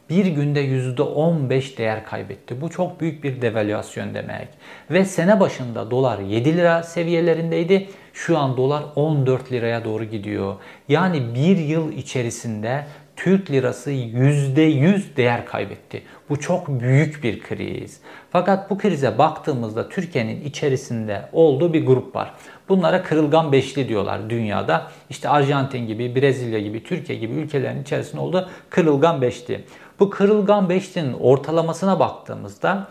bir 0.09 0.25
günde 0.25 0.65
%15 0.65 1.77
değer 1.77 2.05
kaybetti. 2.05 2.62
Bu 2.62 2.69
çok 2.69 3.01
büyük 3.01 3.24
bir 3.24 3.41
devalüasyon 3.41 4.13
demek. 4.13 4.47
Ve 4.91 5.05
sene 5.05 5.39
başında 5.39 5.91
dolar 5.91 6.19
7 6.19 6.57
lira 6.57 6.83
seviyelerindeydi. 6.83 7.89
Şu 8.13 8.38
an 8.38 8.57
dolar 8.57 8.83
14 8.95 9.51
liraya 9.51 9.85
doğru 9.85 10.03
gidiyor. 10.03 10.55
Yani 10.88 11.35
bir 11.35 11.57
yıl 11.57 11.91
içerisinde 11.91 12.85
Türk 13.15 13.51
lirası 13.51 13.91
%100 13.91 15.15
değer 15.15 15.45
kaybetti. 15.45 16.03
Bu 16.29 16.39
çok 16.39 16.67
büyük 16.67 17.24
bir 17.24 17.41
kriz. 17.41 18.00
Fakat 18.31 18.69
bu 18.69 18.77
krize 18.77 19.17
baktığımızda 19.17 19.89
Türkiye'nin 19.89 20.41
içerisinde 20.41 21.29
olduğu 21.31 21.74
bir 21.74 21.85
grup 21.85 22.15
var. 22.15 22.33
Bunlara 22.70 23.03
kırılgan 23.03 23.51
beşli 23.51 23.89
diyorlar 23.89 24.29
dünyada. 24.29 24.91
İşte 25.09 25.29
Arjantin 25.29 25.87
gibi, 25.87 26.15
Brezilya 26.15 26.59
gibi, 26.59 26.83
Türkiye 26.83 27.20
gibi 27.20 27.33
ülkelerin 27.33 27.81
içerisinde 27.81 28.22
olduğu 28.22 28.50
kırılgan 28.70 29.22
beşli. 29.22 29.63
Bu 30.00 30.10
kırılgan 30.10 30.70
beşlinin 30.70 31.14
ortalamasına 31.14 32.00
baktığımızda 32.00 32.88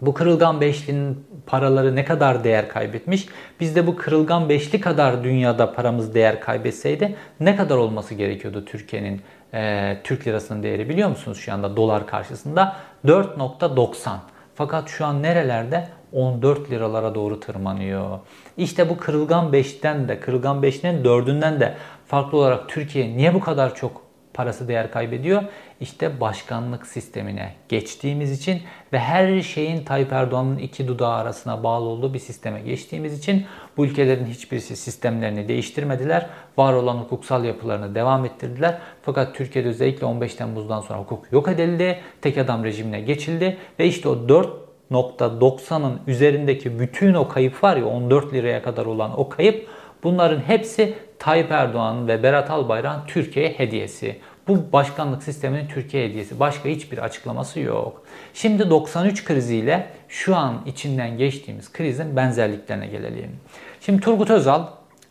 bu 0.00 0.14
kırılgan 0.14 0.60
beşlinin 0.60 1.26
paraları 1.46 1.96
ne 1.96 2.04
kadar 2.04 2.44
değer 2.44 2.68
kaybetmiş? 2.68 3.28
Biz 3.60 3.76
de 3.76 3.86
bu 3.86 3.96
kırılgan 3.96 4.48
beşli 4.48 4.80
kadar 4.80 5.24
dünyada 5.24 5.72
paramız 5.72 6.14
değer 6.14 6.40
kaybetseydi 6.40 7.16
ne 7.40 7.56
kadar 7.56 7.76
olması 7.76 8.14
gerekiyordu 8.14 8.64
Türkiye'nin 8.64 9.22
e, 9.54 9.96
Türk 10.04 10.26
lirasının 10.26 10.62
değeri 10.62 10.88
biliyor 10.88 11.08
musunuz 11.08 11.38
şu 11.38 11.52
anda 11.52 11.76
dolar 11.76 12.06
karşısında? 12.06 12.76
4.90. 13.06 14.16
Fakat 14.54 14.88
şu 14.88 15.06
an 15.06 15.22
nerelerde? 15.22 15.88
14 16.12 16.70
liralara 16.70 17.14
doğru 17.14 17.40
tırmanıyor. 17.40 18.18
İşte 18.56 18.88
bu 18.88 18.96
kırılgan 18.96 19.52
5'ten 19.52 20.08
de, 20.08 20.20
kırılgan 20.20 20.62
5'nin 20.62 21.04
4'ünden 21.04 21.60
de 21.60 21.74
farklı 22.06 22.38
olarak 22.38 22.68
Türkiye 22.68 23.16
niye 23.16 23.34
bu 23.34 23.40
kadar 23.40 23.74
çok 23.74 24.07
parası 24.38 24.68
değer 24.68 24.90
kaybediyor? 24.90 25.42
İşte 25.80 26.20
başkanlık 26.20 26.86
sistemine 26.86 27.54
geçtiğimiz 27.68 28.32
için 28.32 28.62
ve 28.92 28.98
her 28.98 29.42
şeyin 29.42 29.84
Tayyip 29.84 30.12
Erdoğan'ın 30.12 30.58
iki 30.58 30.88
dudağı 30.88 31.12
arasına 31.12 31.64
bağlı 31.64 31.84
olduğu 31.84 32.14
bir 32.14 32.18
sisteme 32.18 32.60
geçtiğimiz 32.60 33.18
için 33.18 33.46
bu 33.76 33.86
ülkelerin 33.86 34.26
hiçbirisi 34.26 34.76
sistemlerini 34.76 35.48
değiştirmediler. 35.48 36.26
Var 36.56 36.72
olan 36.72 36.96
hukuksal 36.96 37.44
yapılarını 37.44 37.94
devam 37.94 38.24
ettirdiler. 38.24 38.78
Fakat 39.02 39.34
Türkiye'de 39.34 39.68
özellikle 39.68 40.06
15 40.06 40.34
Temmuz'dan 40.34 40.80
sonra 40.80 40.98
hukuk 40.98 41.32
yok 41.32 41.48
edildi. 41.48 41.98
Tek 42.22 42.38
adam 42.38 42.64
rejimine 42.64 43.00
geçildi 43.00 43.56
ve 43.78 43.86
işte 43.86 44.08
o 44.08 44.28
4 44.28 44.48
%90'ın 44.90 46.00
üzerindeki 46.06 46.78
bütün 46.78 47.14
o 47.14 47.28
kayıp 47.28 47.64
var 47.64 47.76
ya 47.76 47.86
14 47.86 48.32
liraya 48.34 48.62
kadar 48.62 48.86
olan 48.86 49.20
o 49.20 49.28
kayıp 49.28 49.66
bunların 50.02 50.40
hepsi 50.40 50.94
Tayyip 51.18 51.50
Erdoğan 51.50 52.08
ve 52.08 52.22
Berat 52.22 52.50
Albayrak'ın 52.50 53.06
Türkiye 53.06 53.48
hediyesi. 53.48 54.18
Bu 54.48 54.72
başkanlık 54.72 55.22
sisteminin 55.22 55.68
Türkiye 55.68 56.08
hediyesi. 56.08 56.40
Başka 56.40 56.68
hiçbir 56.68 56.98
açıklaması 56.98 57.60
yok. 57.60 58.02
Şimdi 58.34 58.70
93 58.70 59.24
kriziyle 59.24 59.86
şu 60.08 60.36
an 60.36 60.62
içinden 60.66 61.18
geçtiğimiz 61.18 61.72
krizin 61.72 62.16
benzerliklerine 62.16 62.86
gelelim. 62.86 63.36
Şimdi 63.80 64.00
Turgut 64.00 64.30
Özal 64.30 64.66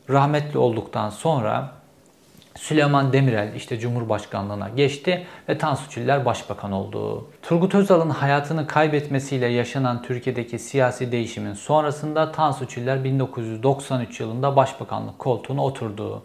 rahmetli 0.09 0.59
olduktan 0.59 1.09
sonra 1.09 1.76
Süleyman 2.57 3.13
Demirel 3.13 3.55
işte 3.55 3.79
Cumhurbaşkanlığına 3.79 4.69
geçti 4.69 5.25
ve 5.49 5.57
Tansu 5.57 5.89
Çiller 5.89 6.25
başbakan 6.25 6.71
oldu. 6.71 7.27
Turgut 7.41 7.75
Özal'ın 7.75 8.09
hayatını 8.09 8.67
kaybetmesiyle 8.67 9.47
yaşanan 9.47 10.01
Türkiye'deki 10.01 10.59
siyasi 10.59 11.11
değişimin 11.11 11.53
sonrasında 11.53 12.31
Tansu 12.31 12.67
Çiller 12.67 13.03
1993 13.03 14.19
yılında 14.19 14.55
başbakanlık 14.55 15.19
koltuğuna 15.19 15.63
oturdu. 15.65 16.23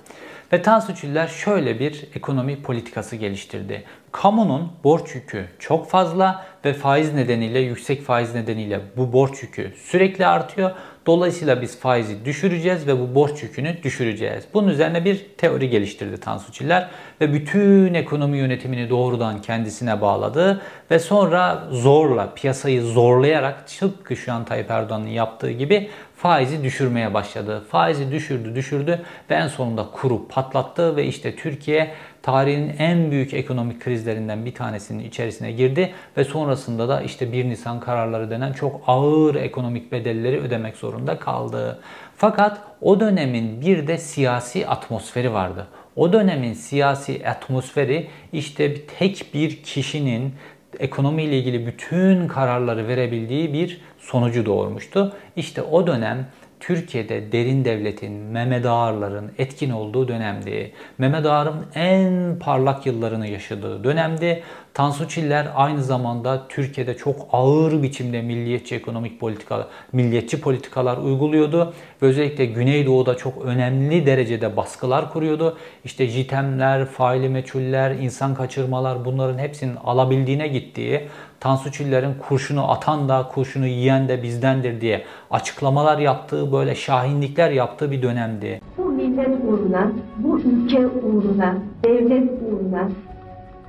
Ve 0.53 0.63
Tansu 0.63 0.95
Çiller 0.95 1.29
şöyle 1.29 1.81
bir 1.81 2.09
ekonomi 2.15 2.63
politikası 2.63 3.17
geliştirdi. 3.17 3.85
Kamunun 4.13 4.73
borç 4.85 5.15
yükü 5.15 5.47
çok 5.59 5.91
fazla 5.91 6.47
ve 6.65 6.73
faiz 6.73 7.15
nedeniyle, 7.15 7.59
yüksek 7.59 8.03
faiz 8.03 8.35
nedeniyle 8.35 8.81
bu 8.97 9.13
borç 9.13 9.43
yükü 9.43 9.73
sürekli 9.77 10.27
artıyor. 10.27 10.71
Dolayısıyla 11.07 11.63
biz 11.63 11.81
faizi 11.81 12.25
düşüreceğiz 12.25 12.87
ve 12.87 13.01
bu 13.01 13.15
borç 13.15 13.43
yükünü 13.43 13.83
düşüreceğiz. 13.83 14.45
Bunun 14.55 14.69
üzerine 14.69 15.05
bir 15.05 15.27
teori 15.39 15.71
geliştirdi 15.71 16.21
Tansu 16.21 16.53
Çiller 16.53 16.89
ve 17.21 17.33
bütün 17.33 17.95
ekonomi 17.95 18.39
yönetimini 18.39 18.91
doğrudan 18.91 19.43
kendisine 19.43 20.01
bağladı 20.01 20.63
ve 20.91 20.99
sonra 20.99 21.69
zorla, 21.71 22.35
piyasayı 22.35 22.83
zorlayarak 22.83 23.69
tıpkı 23.69 24.17
şu 24.17 24.33
an 24.33 24.45
Tayyip 24.45 24.71
Erdoğan'ın 24.71 25.07
yaptığı 25.07 25.51
gibi 25.51 25.91
faizi 26.17 26.65
düşürmeye 26.65 27.15
başladı. 27.15 27.63
Faizi 27.71 28.13
düşürdü, 28.13 28.55
düşürdü 28.55 29.03
ve 29.31 29.35
en 29.35 29.49
sonunda 29.49 29.87
kuru 29.93 30.29
patlattı 30.29 30.97
ve 30.97 31.05
işte 31.05 31.37
Türkiye 31.37 31.95
tarihin 32.23 32.75
en 32.79 33.11
büyük 33.11 33.35
ekonomik 33.35 33.81
krizlerinden 33.81 34.45
bir 34.45 34.55
tanesinin 34.55 35.05
içerisine 35.05 35.53
girdi 35.53 35.93
ve 36.17 36.25
sonrasında 36.25 36.89
da 36.89 37.01
işte 37.01 37.33
1 37.33 37.45
Nisan 37.45 37.81
kararları 37.81 38.31
denen 38.31 38.53
çok 38.53 38.81
ağır 38.87 39.35
ekonomik 39.35 39.93
bedelleri 39.93 40.41
ödemek 40.41 40.77
zorunda 40.77 41.19
kaldı. 41.19 41.81
Fakat 42.17 42.59
o 42.81 43.01
dönemin 43.01 43.61
bir 43.61 43.87
de 43.87 43.99
siyasi 43.99 44.67
atmosferi 44.67 45.33
vardı. 45.33 45.67
O 45.97 46.13
dönemin 46.13 46.53
siyasi 46.53 47.29
atmosferi 47.29 48.09
işte 48.33 48.87
tek 48.87 49.27
bir 49.35 49.63
kişinin 49.63 50.35
ekonomiyle 50.79 51.39
ilgili 51.39 51.67
bütün 51.67 52.29
kararları 52.29 52.89
verebildiği 52.89 53.53
bir 53.53 53.81
sonucu 53.99 54.47
doğurmuştu. 54.47 55.13
İşte 55.37 55.63
o 55.63 55.87
dönem 55.87 56.27
Türkiye'de 56.63 57.33
derin 57.33 57.65
devletin, 57.65 58.13
Mehmet 58.13 58.67
Ağar'ların 58.67 59.33
etkin 59.39 59.71
olduğu 59.71 60.09
dönemdi. 60.09 60.73
Mehmet 60.99 61.27
Ağar'ın 61.27 61.67
en 61.75 62.39
parlak 62.39 62.87
yıllarını 62.87 63.29
yaşadığı 63.29 63.85
dönemdi. 63.85 64.43
Tansu 64.75 65.09
Çiller 65.09 65.47
aynı 65.55 65.83
zamanda 65.83 66.49
Türkiye'de 66.49 66.97
çok 66.97 67.29
ağır 67.33 67.83
biçimde 67.83 68.23
milliyetçi 68.23 68.75
ekonomik 68.75 69.21
politika, 69.21 69.69
milliyetçi 69.93 70.41
politikalar 70.41 70.97
uyguluyordu. 70.97 71.75
Ve 72.03 72.07
özellikle 72.07 72.47
Güneydoğu'da 72.47 73.17
çok 73.17 73.45
önemli 73.45 74.07
derecede 74.07 74.57
baskılar 74.57 75.13
kuruyordu. 75.13 75.59
İşte 75.85 76.07
jitemler, 76.07 76.87
faili 76.87 77.29
meçhuller, 77.29 77.91
insan 77.91 78.35
kaçırmalar 78.35 79.05
bunların 79.05 79.39
hepsinin 79.39 79.77
alabildiğine 79.85 80.49
gittiği, 80.49 81.09
Tansu 81.43 81.73
Çiller'in 81.73 82.15
kurşunu 82.29 82.71
atan 82.71 83.09
da 83.09 83.29
kurşunu 83.35 83.67
yiyen 83.67 84.09
de 84.09 84.23
bizdendir 84.23 84.81
diye 84.81 85.05
açıklamalar 85.31 85.99
yaptığı, 85.99 86.53
böyle 86.53 86.75
şahinlikler 86.75 87.51
yaptığı 87.51 87.91
bir 87.91 88.03
dönemdi. 88.03 88.61
Bu 88.79 88.85
millet 88.85 89.29
uğruna, 89.49 89.93
bu 90.19 90.41
ülke 90.41 90.87
uğruna, 90.87 91.57
devlet 91.85 92.31
uğruna 92.43 92.89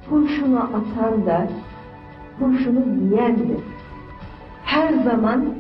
kurşunu 0.10 0.60
atan 0.60 1.26
da 1.26 1.48
kurşunu 2.40 2.80
yiyendir. 3.02 3.58
Her 4.64 4.94
zaman 4.94 5.56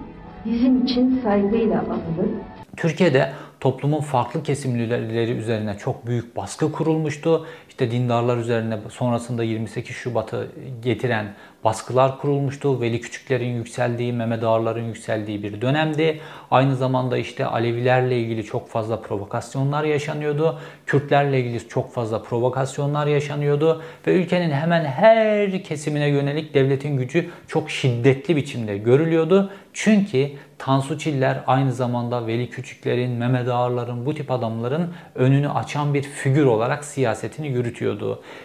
bizim 0.46 0.84
için 0.84 1.22
saygıyla 1.24 1.80
anılır. 1.80 2.30
Türkiye'de 2.78 3.30
toplumun 3.60 4.02
farklı 4.02 4.44
kesimleri 4.44 5.32
üzerine 5.32 5.78
çok 5.78 6.08
büyük 6.08 6.38
baskı 6.38 6.72
kurulmuştu. 6.72 7.46
İşte 7.74 7.92
dindarlar 7.92 8.38
üzerine 8.38 8.78
sonrasında 8.90 9.44
28 9.44 9.96
Şubat'ı 9.96 10.48
getiren 10.84 11.26
baskılar 11.64 12.18
kurulmuştu. 12.20 12.82
Veli 12.82 13.02
Küçüklerin 13.02 13.56
yükseldiği, 13.56 14.14
Mehmet 14.14 14.44
Ağarların 14.44 14.84
yükseldiği 14.84 15.44
bir 15.44 15.62
dönemdi. 15.62 16.20
Aynı 16.52 16.76
zamanda 16.76 17.18
işte 17.18 17.46
Alevilerle 17.46 18.20
ilgili 18.20 18.44
çok 18.44 18.70
fazla 18.70 19.02
provokasyonlar 19.02 19.84
yaşanıyordu. 19.84 20.60
Kürtlerle 20.86 21.40
ilgili 21.40 21.68
çok 21.68 21.94
fazla 21.94 22.24
provokasyonlar 22.24 23.08
yaşanıyordu. 23.08 23.82
Ve 24.08 24.14
ülkenin 24.14 24.52
hemen 24.52 24.86
her 24.86 25.64
kesimine 25.64 26.08
yönelik 26.08 26.54
devletin 26.54 26.98
gücü 26.98 27.30
çok 27.48 27.70
şiddetli 27.70 28.36
biçimde 28.36 28.78
görülüyordu. 28.78 29.52
Çünkü 29.74 30.30
Tansu 30.58 30.98
Çiller 30.98 31.44
aynı 31.48 31.74
zamanda 31.74 32.28
Veli 32.28 32.50
Küçüklerin, 32.50 33.12
Mehmet 33.12 33.48
Ağarların, 33.48 34.06
bu 34.06 34.16
tip 34.16 34.32
adamların 34.32 34.94
önünü 35.16 35.50
açan 35.50 35.94
bir 35.94 36.04
figür 36.04 36.46
olarak 36.46 36.86
siyasetini 36.86 37.48
yürütüyordu. 37.48 37.63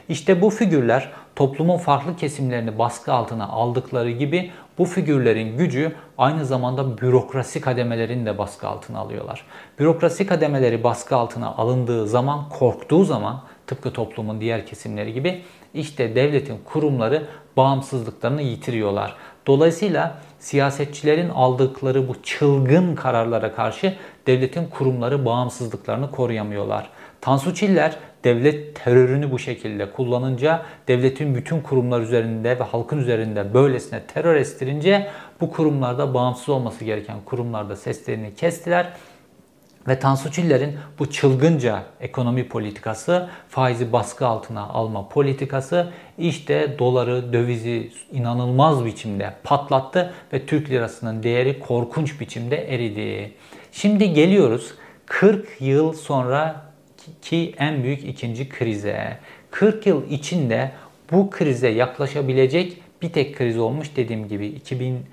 İşte 0.08 0.42
bu 0.42 0.50
figürler 0.50 1.10
toplumun 1.36 1.78
farklı 1.78 2.16
kesimlerini 2.16 2.78
baskı 2.78 3.12
altına 3.12 3.48
aldıkları 3.48 4.10
gibi 4.10 4.50
bu 4.78 4.84
figürlerin 4.84 5.58
gücü 5.58 5.92
aynı 6.18 6.46
zamanda 6.46 6.98
bürokrasi 6.98 7.60
kademelerini 7.60 8.26
de 8.26 8.38
baskı 8.38 8.68
altına 8.68 8.98
alıyorlar. 8.98 9.44
Bürokrasi 9.78 10.26
kademeleri 10.26 10.84
baskı 10.84 11.16
altına 11.16 11.48
alındığı 11.48 12.08
zaman, 12.08 12.48
korktuğu 12.48 13.04
zaman 13.04 13.42
tıpkı 13.66 13.92
toplumun 13.92 14.40
diğer 14.40 14.66
kesimleri 14.66 15.12
gibi 15.12 15.42
işte 15.74 16.14
devletin 16.14 16.58
kurumları 16.64 17.26
bağımsızlıklarını 17.56 18.42
yitiriyorlar. 18.42 19.16
Dolayısıyla 19.46 20.18
siyasetçilerin 20.38 21.28
aldıkları 21.28 22.08
bu 22.08 22.22
çılgın 22.22 22.94
kararlara 22.94 23.54
karşı 23.54 23.94
devletin 24.28 24.64
kurumları 24.64 25.24
bağımsızlıklarını 25.24 26.10
koruyamıyorlar. 26.10 26.90
Tansu 27.20 27.54
Çiller 27.54 27.96
devlet 28.24 28.84
terörünü 28.84 29.30
bu 29.30 29.38
şekilde 29.38 29.90
kullanınca, 29.90 30.62
devletin 30.88 31.34
bütün 31.34 31.60
kurumlar 31.60 32.00
üzerinde 32.00 32.58
ve 32.58 32.62
halkın 32.62 32.98
üzerinde 32.98 33.54
böylesine 33.54 34.02
terör 34.02 34.36
estirince 34.36 35.08
bu 35.40 35.50
kurumlarda 35.50 36.14
bağımsız 36.14 36.48
olması 36.48 36.84
gereken 36.84 37.16
kurumlarda 37.24 37.76
seslerini 37.76 38.34
kestiler 38.34 38.92
ve 39.88 39.98
Tansu 39.98 40.32
Çiller'in 40.32 40.76
bu 40.98 41.10
çılgınca 41.10 41.82
ekonomi 42.00 42.48
politikası, 42.48 43.28
faizi 43.48 43.92
baskı 43.92 44.26
altına 44.26 44.62
alma 44.68 45.08
politikası 45.08 45.92
işte 46.18 46.78
doları, 46.78 47.32
dövizi 47.32 47.90
inanılmaz 48.12 48.84
biçimde 48.84 49.34
patlattı 49.44 50.14
ve 50.32 50.46
Türk 50.46 50.70
lirasının 50.70 51.22
değeri 51.22 51.60
korkunç 51.60 52.20
biçimde 52.20 52.74
eridi. 52.74 53.34
Şimdi 53.72 54.12
geliyoruz 54.12 54.74
40 55.06 55.48
yıl 55.60 55.92
sonra 55.92 56.62
ki 57.22 57.54
en 57.58 57.82
büyük 57.82 58.04
ikinci 58.04 58.48
krize. 58.48 59.18
40 59.50 59.86
yıl 59.86 60.10
içinde 60.10 60.72
bu 61.12 61.30
krize 61.30 61.68
yaklaşabilecek 61.68 62.82
bir 63.02 63.12
tek 63.12 63.36
kriz 63.36 63.58
olmuş 63.58 63.96
dediğim 63.96 64.28
gibi 64.28 64.46
2001 64.46 65.04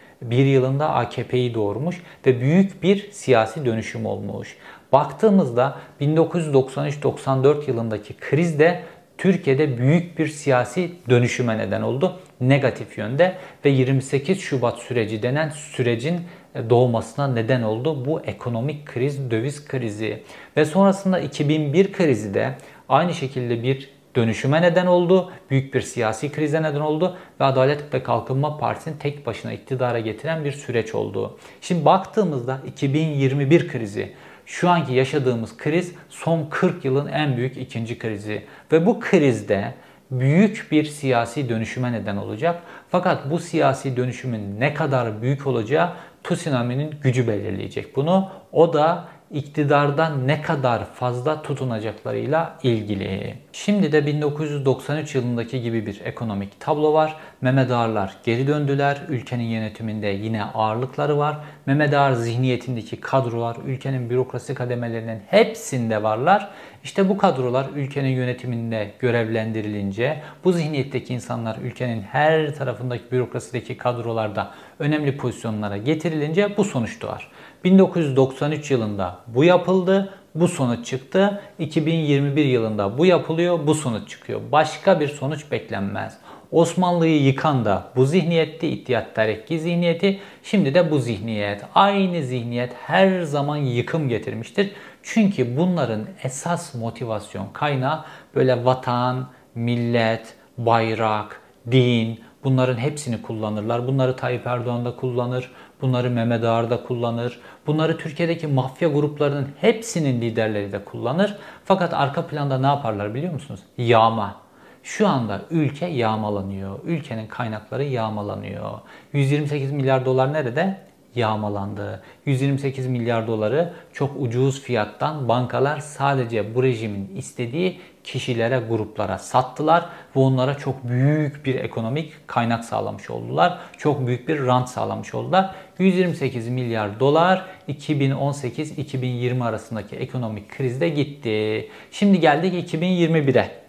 yılında 0.45 0.89
AKP'yi 0.89 1.53
doğurmuş 1.53 2.01
ve 2.25 2.41
büyük 2.41 2.83
bir 2.83 3.11
siyasi 3.11 3.65
dönüşüm 3.65 4.05
olmuş. 4.05 4.57
Baktığımızda 4.91 5.77
1993-94 6.01 7.69
yılındaki 7.69 8.13
kriz 8.13 8.59
de 8.59 8.83
Türkiye'de 9.25 9.77
büyük 9.77 10.19
bir 10.19 10.27
siyasi 10.27 10.91
dönüşüme 11.09 11.57
neden 11.57 11.81
oldu. 11.81 12.19
Negatif 12.41 12.97
yönde 12.97 13.35
ve 13.65 13.69
28 13.69 14.39
Şubat 14.41 14.79
süreci 14.79 15.23
denen 15.23 15.49
sürecin 15.49 16.21
doğmasına 16.69 17.27
neden 17.27 17.61
oldu 17.61 18.05
bu 18.05 18.21
ekonomik 18.21 18.85
kriz, 18.85 19.31
döviz 19.31 19.67
krizi. 19.67 20.23
Ve 20.57 20.65
sonrasında 20.65 21.19
2001 21.19 21.91
krizi 21.91 22.33
de 22.33 22.53
aynı 22.89 23.13
şekilde 23.13 23.63
bir 23.63 23.89
dönüşüme 24.15 24.61
neden 24.61 24.85
oldu. 24.85 25.31
Büyük 25.49 25.73
bir 25.73 25.81
siyasi 25.81 26.31
krize 26.31 26.63
neden 26.63 26.81
oldu 26.81 27.17
ve 27.39 27.43
Adalet 27.43 27.93
ve 27.93 28.03
Kalkınma 28.03 28.57
Partisi'ni 28.57 28.99
tek 28.99 29.25
başına 29.25 29.53
iktidara 29.53 29.99
getiren 29.99 30.45
bir 30.45 30.51
süreç 30.51 30.95
oldu. 30.95 31.37
Şimdi 31.61 31.85
baktığımızda 31.85 32.61
2021 32.67 33.67
krizi 33.67 34.13
şu 34.45 34.69
anki 34.69 34.93
yaşadığımız 34.93 35.57
kriz 35.57 35.95
son 36.09 36.47
40 36.49 36.85
yılın 36.85 37.07
en 37.07 37.37
büyük 37.37 37.57
ikinci 37.57 37.99
krizi 37.99 38.43
ve 38.71 38.85
bu 38.85 38.99
krizde 38.99 39.73
büyük 40.11 40.67
bir 40.71 40.83
siyasi 40.83 41.49
dönüşüme 41.49 41.91
neden 41.91 42.17
olacak. 42.17 42.61
Fakat 42.89 43.31
bu 43.31 43.39
siyasi 43.39 43.97
dönüşümün 43.97 44.59
ne 44.59 44.73
kadar 44.73 45.21
büyük 45.21 45.47
olacağı 45.47 45.93
tsunami'nin 46.23 46.95
gücü 47.01 47.27
belirleyecek 47.27 47.95
bunu. 47.95 48.29
O 48.51 48.73
da 48.73 49.07
iktidardan 49.31 50.27
ne 50.27 50.41
kadar 50.41 50.85
fazla 50.85 51.41
tutunacaklarıyla 51.41 52.59
ilgili. 52.63 53.35
Şimdi 53.53 53.91
de 53.91 54.05
1993 54.05 55.15
yılındaki 55.15 55.61
gibi 55.61 55.85
bir 55.85 56.01
ekonomik 56.05 56.59
tablo 56.59 56.93
var. 56.93 57.15
Mehmet 57.41 57.71
Ağarlar 57.71 58.17
geri 58.23 58.47
döndüler. 58.47 59.01
Ülkenin 59.09 59.43
yönetiminde 59.43 60.07
yine 60.07 60.43
ağırlıkları 60.43 61.17
var. 61.17 61.37
Mehmet 61.65 61.93
Ağar 61.93 62.13
zihniyetindeki 62.13 63.01
kadrolar 63.01 63.57
ülkenin 63.65 64.09
bürokrasi 64.09 64.53
kademelerinin 64.53 65.21
hepsinde 65.27 66.03
varlar. 66.03 66.49
İşte 66.85 67.09
bu 67.09 67.17
kadrolar 67.17 67.65
ülkenin 67.75 68.09
yönetiminde 68.09 68.91
görevlendirilince 68.99 70.21
bu 70.43 70.51
zihniyetteki 70.51 71.13
insanlar 71.13 71.57
ülkenin 71.63 72.01
her 72.01 72.55
tarafındaki 72.55 73.03
bürokrasideki 73.11 73.77
kadrolarda 73.77 74.51
önemli 74.79 75.17
pozisyonlara 75.17 75.77
getirilince 75.77 76.57
bu 76.57 76.63
sonuç 76.63 77.01
doğar. 77.01 77.27
1993 77.63 78.71
yılında 78.71 79.19
bu 79.27 79.43
yapıldı, 79.43 80.13
bu 80.35 80.47
sonuç 80.47 80.85
çıktı. 80.85 81.41
2021 81.59 82.45
yılında 82.45 82.97
bu 82.97 83.05
yapılıyor, 83.05 83.67
bu 83.67 83.75
sonuç 83.75 84.09
çıkıyor. 84.09 84.41
Başka 84.51 84.99
bir 84.99 85.07
sonuç 85.07 85.51
beklenmez. 85.51 86.17
Osmanlı'yı 86.51 87.23
yıkan 87.23 87.65
da 87.65 87.83
bu 87.95 88.05
zihniyetti, 88.05 88.67
İttihat 88.67 89.15
Terakki 89.15 89.59
zihniyeti. 89.59 90.19
Şimdi 90.43 90.73
de 90.73 90.91
bu 90.91 90.99
zihniyet. 90.99 91.61
Aynı 91.75 92.23
zihniyet 92.23 92.73
her 92.73 93.21
zaman 93.21 93.57
yıkım 93.57 94.09
getirmiştir. 94.09 94.71
Çünkü 95.05 95.57
bunların 95.57 96.01
esas 96.23 96.75
motivasyon 96.75 97.47
kaynağı 97.53 98.05
böyle 98.35 98.65
vatan, 98.65 99.27
millet, 99.55 100.35
bayrak, 100.57 101.41
din 101.71 102.19
bunların 102.43 102.77
hepsini 102.77 103.21
kullanırlar. 103.21 103.87
Bunları 103.87 104.15
Tayyip 104.15 104.47
Erdoğan 104.47 104.85
da 104.85 104.95
kullanır. 104.95 105.51
Bunları 105.81 106.09
Mehmet 106.09 106.43
Ağar 106.43 106.69
da 106.69 106.83
kullanır. 106.83 107.39
Bunları 107.67 107.97
Türkiye'deki 107.97 108.47
mafya 108.47 108.89
gruplarının 108.89 109.47
hepsinin 109.61 110.21
liderleri 110.21 110.71
de 110.71 110.85
kullanır. 110.85 111.37
Fakat 111.65 111.93
arka 111.93 112.27
planda 112.27 112.57
ne 112.57 112.67
yaparlar 112.67 113.13
biliyor 113.13 113.33
musunuz? 113.33 113.59
Yağma. 113.77 114.35
Şu 114.83 115.07
anda 115.07 115.41
ülke 115.49 115.85
yağmalanıyor. 115.85 116.79
Ülkenin 116.83 117.27
kaynakları 117.27 117.83
yağmalanıyor. 117.83 118.71
128 119.13 119.71
milyar 119.71 120.05
dolar 120.05 120.33
nerede? 120.33 120.77
Yağmalandı. 121.15 122.03
128 122.25 122.87
milyar 122.87 123.27
doları 123.27 123.73
çok 123.93 124.11
ucuz 124.19 124.61
fiyattan 124.61 125.27
bankalar 125.27 125.79
sadece 125.79 126.55
bu 126.55 126.63
rejimin 126.63 127.15
istediği 127.15 127.79
kişilere, 128.03 128.61
gruplara 128.69 129.17
sattılar 129.17 129.85
ve 130.15 130.19
onlara 130.19 130.57
çok 130.57 130.83
büyük 130.83 131.45
bir 131.45 131.55
ekonomik 131.55 132.27
kaynak 132.27 132.65
sağlamış 132.65 133.09
oldular. 133.09 133.59
Çok 133.77 134.07
büyük 134.07 134.27
bir 134.27 134.45
rant 134.45 134.69
sağlamış 134.69 135.15
oldular. 135.15 135.55
128 135.79 136.47
milyar 136.47 136.99
dolar 136.99 137.45
2018-2020 137.69 139.43
arasındaki 139.43 139.95
ekonomik 139.95 140.49
krizde 140.57 140.89
gitti. 140.89 141.69
Şimdi 141.91 142.19
geldik 142.19 142.73
2021'e. 142.73 143.64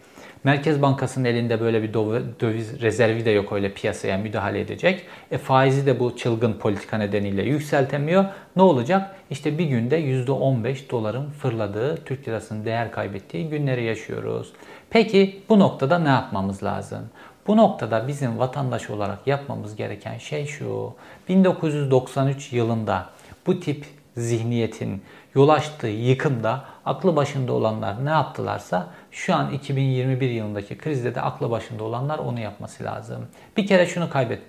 Merkez 0.46 0.82
Bankası'nın 0.82 1.24
elinde 1.24 1.60
böyle 1.60 1.82
bir 1.82 1.94
döviz 1.94 2.80
rezervi 2.80 3.24
de 3.24 3.30
yok 3.30 3.52
öyle 3.52 3.72
piyasaya 3.72 4.18
müdahale 4.18 4.60
edecek. 4.60 5.02
E 5.30 5.38
faizi 5.38 5.86
de 5.86 6.00
bu 6.00 6.16
çılgın 6.16 6.52
politika 6.52 6.98
nedeniyle 6.98 7.42
yükseltemiyor. 7.42 8.24
Ne 8.56 8.62
olacak? 8.62 9.16
İşte 9.30 9.58
bir 9.58 9.64
günde 9.64 10.00
%15 10.00 10.90
doların 10.90 11.30
fırladığı, 11.30 12.04
Türk 12.04 12.28
lirasının 12.28 12.64
değer 12.64 12.90
kaybettiği 12.90 13.48
günleri 13.48 13.84
yaşıyoruz. 13.84 14.52
Peki 14.90 15.42
bu 15.48 15.58
noktada 15.58 15.98
ne 15.98 16.08
yapmamız 16.08 16.62
lazım? 16.62 17.10
Bu 17.46 17.56
noktada 17.56 18.08
bizim 18.08 18.38
vatandaş 18.38 18.90
olarak 18.90 19.26
yapmamız 19.26 19.76
gereken 19.76 20.18
şey 20.18 20.46
şu. 20.46 20.94
1993 21.28 22.52
yılında 22.52 23.06
bu 23.46 23.60
tip 23.60 23.84
zihniyetin 24.16 25.02
yol 25.34 25.48
açtığı 25.48 25.86
yıkımda 25.86 26.64
aklı 26.84 27.16
başında 27.16 27.52
olanlar 27.52 28.04
ne 28.04 28.10
yaptılarsa 28.10 28.86
şu 29.16 29.34
an 29.34 29.52
2021 29.52 30.30
yılındaki 30.30 30.78
krizde 30.78 31.14
de 31.14 31.20
aklı 31.20 31.50
başında 31.50 31.84
olanlar 31.84 32.18
onu 32.18 32.40
yapması 32.40 32.84
lazım. 32.84 33.26
Bir 33.56 33.66
kere 33.66 33.86
şunu 33.86 34.10
kaybet, 34.10 34.40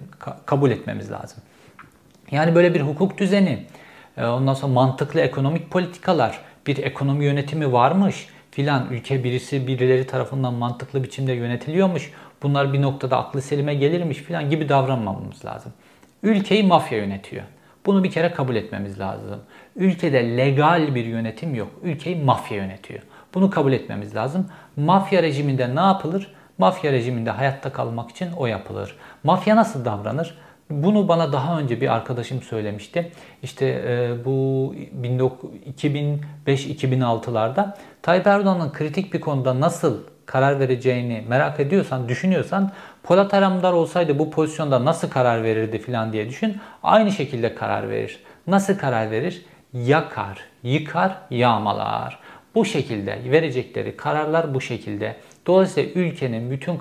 kabul 0.46 0.72
etmemiz 0.72 1.12
lazım. 1.12 1.44
Yani 2.32 2.56
böyle 2.56 2.74
bir 2.74 2.82
hukuk 2.82 3.18
düzeni, 3.18 3.66
e, 4.18 4.26
ondan 4.26 4.54
sonra 4.54 4.74
mantıklı 4.74 5.22
ekonomik 5.22 5.72
politikalar, 5.72 6.40
bir 6.68 6.78
ekonomi 6.78 7.26
yönetimi 7.26 7.74
varmış 7.74 8.28
filan 8.52 8.88
ülke 8.92 9.24
birisi 9.24 9.68
birileri 9.68 10.08
tarafından 10.08 10.54
mantıklı 10.54 11.04
biçimde 11.04 11.34
yönetiliyormuş. 11.34 12.12
Bunlar 12.44 12.74
bir 12.74 12.82
noktada 12.82 13.18
aklı 13.18 13.42
selime 13.42 13.76
gelirmiş 13.76 14.18
filan 14.18 14.50
gibi 14.50 14.70
davranmamamız 14.70 15.46
lazım. 15.46 15.74
Ülkeyi 16.24 16.64
mafya 16.64 16.98
yönetiyor. 16.98 17.44
Bunu 17.86 18.04
bir 18.04 18.12
kere 18.12 18.32
kabul 18.32 18.56
etmemiz 18.56 19.00
lazım. 19.00 19.40
Ülkede 19.76 20.38
legal 20.38 20.96
bir 20.96 21.06
yönetim 21.06 21.56
yok. 21.56 21.70
Ülkeyi 21.84 22.16
mafya 22.16 22.58
yönetiyor. 22.58 23.02
Bunu 23.34 23.50
kabul 23.50 23.74
etmemiz 23.74 24.16
lazım. 24.16 24.48
Mafya 24.76 25.24
rejiminde 25.24 25.76
ne 25.76 25.80
yapılır? 25.80 26.32
Mafya 26.58 26.92
rejiminde 26.92 27.32
hayatta 27.32 27.72
kalmak 27.72 28.10
için 28.10 28.32
o 28.38 28.46
yapılır. 28.46 28.96
Mafya 29.24 29.56
nasıl 29.56 29.86
davranır? 29.86 30.38
Bunu 30.70 31.08
bana 31.08 31.34
daha 31.34 31.60
önce 31.60 31.82
bir 31.82 31.94
arkadaşım 31.96 32.42
söylemişti. 32.42 33.12
İşte 33.44 33.66
e, 33.66 34.26
bu 34.26 34.76
2005-2006'larda 35.78 37.76
Tayyip 38.02 38.28
Erdoğan'ın 38.28 38.72
kritik 38.72 39.14
bir 39.14 39.22
konuda 39.22 39.60
nasıl 39.60 39.98
karar 40.26 40.60
vereceğini 40.60 41.26
merak 41.28 41.60
ediyorsan, 41.60 42.10
düşünüyorsan 42.10 42.72
Polat 43.04 43.34
Aramdar 43.34 43.74
olsaydı 43.74 44.20
bu 44.20 44.32
pozisyonda 44.32 44.86
nasıl 44.86 45.10
karar 45.10 45.44
verirdi 45.44 45.80
filan 45.80 46.14
diye 46.14 46.30
düşün. 46.30 46.58
Aynı 46.84 47.12
şekilde 47.12 47.56
karar 47.56 47.90
verir. 47.90 48.20
Nasıl 48.48 48.78
karar 48.78 49.12
verir? 49.12 49.46
Yakar, 49.74 50.40
yıkar, 50.64 51.18
yağmalar. 51.30 52.20
Bu 52.58 52.66
şekilde 52.66 53.20
verecekleri 53.32 53.98
kararlar 53.98 54.54
bu 54.54 54.62
şekilde. 54.62 55.16
Dolayısıyla 55.48 55.92
ülkenin 55.92 56.52
bütün 56.52 56.78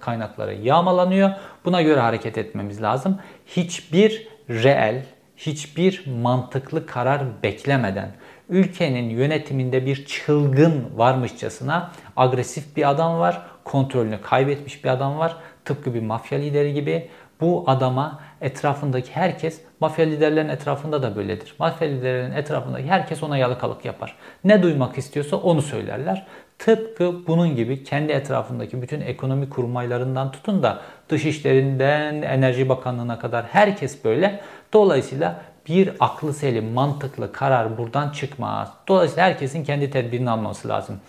kaynakları 0.00 0.54
yağmalanıyor. 0.54 1.30
Buna 1.64 1.82
göre 1.82 2.00
hareket 2.00 2.38
etmemiz 2.38 2.82
lazım. 2.82 3.18
Hiçbir 3.46 4.28
reel, 4.48 5.04
hiçbir 5.36 6.04
mantıklı 6.22 6.86
karar 6.86 7.42
beklemeden 7.42 8.12
ülkenin 8.48 9.10
yönetiminde 9.10 9.86
bir 9.86 10.06
çılgın 10.06 10.84
varmışçasına 10.96 11.90
agresif 12.16 12.76
bir 12.76 12.90
adam 12.90 13.18
var, 13.18 13.42
kontrolünü 13.64 14.20
kaybetmiş 14.22 14.84
bir 14.84 14.88
adam 14.88 15.18
var. 15.18 15.36
Tıpkı 15.64 15.94
bir 15.94 16.02
mafya 16.02 16.38
lideri 16.38 16.74
gibi 16.74 17.08
bu 17.40 17.64
adama 17.66 18.20
etrafındaki 18.40 19.10
herkes, 19.12 19.60
mafya 19.80 20.04
liderlerin 20.04 20.48
etrafında 20.48 21.02
da 21.02 21.16
böyledir. 21.16 21.54
Mafya 21.58 21.88
liderlerin 21.88 22.32
etrafındaki 22.32 22.88
herkes 22.88 23.22
ona 23.22 23.36
yalakalık 23.36 23.84
yapar. 23.84 24.16
Ne 24.44 24.62
duymak 24.62 24.98
istiyorsa 24.98 25.36
onu 25.36 25.62
söylerler. 25.62 26.26
Tıpkı 26.58 27.26
bunun 27.26 27.56
gibi 27.56 27.84
kendi 27.84 28.12
etrafındaki 28.12 28.82
bütün 28.82 29.00
ekonomi 29.00 29.48
kurmaylarından 29.48 30.32
tutun 30.32 30.62
da 30.62 30.80
dışişlerinden 31.08 32.22
Enerji 32.22 32.68
Bakanlığı'na 32.68 33.18
kadar 33.18 33.44
herkes 33.44 34.04
böyle. 34.04 34.40
Dolayısıyla 34.72 35.40
bir 35.68 35.92
aklı 36.00 36.34
selim, 36.34 36.72
mantıklı 36.72 37.32
karar 37.32 37.78
buradan 37.78 38.10
çıkmaz. 38.10 38.72
Dolayısıyla 38.88 39.24
herkesin 39.24 39.64
kendi 39.64 39.90
tedbirini 39.90 40.30
alması 40.30 40.68
lazım. 40.68 41.00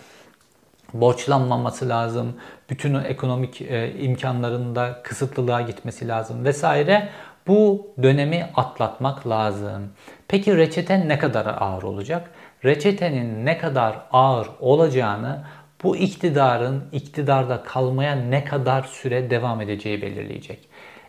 Borçlanmaması 0.94 1.88
lazım. 1.88 2.36
Bütün 2.70 2.94
ekonomik 2.94 3.62
e, 3.62 3.92
imkanlarında 4.00 5.00
kısıtlılığa 5.02 5.60
gitmesi 5.60 6.08
lazım 6.08 6.44
vesaire. 6.44 7.08
Bu 7.46 7.86
dönemi 8.02 8.50
atlatmak 8.56 9.28
lazım. 9.28 9.92
Peki 10.28 10.56
reçete 10.56 11.08
ne 11.08 11.18
kadar 11.18 11.46
ağır 11.46 11.82
olacak? 11.82 12.30
Reçetenin 12.64 13.46
ne 13.46 13.58
kadar 13.58 13.96
ağır 14.12 14.48
olacağını 14.60 15.44
bu 15.82 15.96
iktidarın 15.96 16.84
iktidarda 16.92 17.62
kalmaya 17.62 18.14
ne 18.14 18.44
kadar 18.44 18.82
süre 18.82 19.30
devam 19.30 19.60
edeceği 19.60 20.02
belirleyecek. 20.02 20.68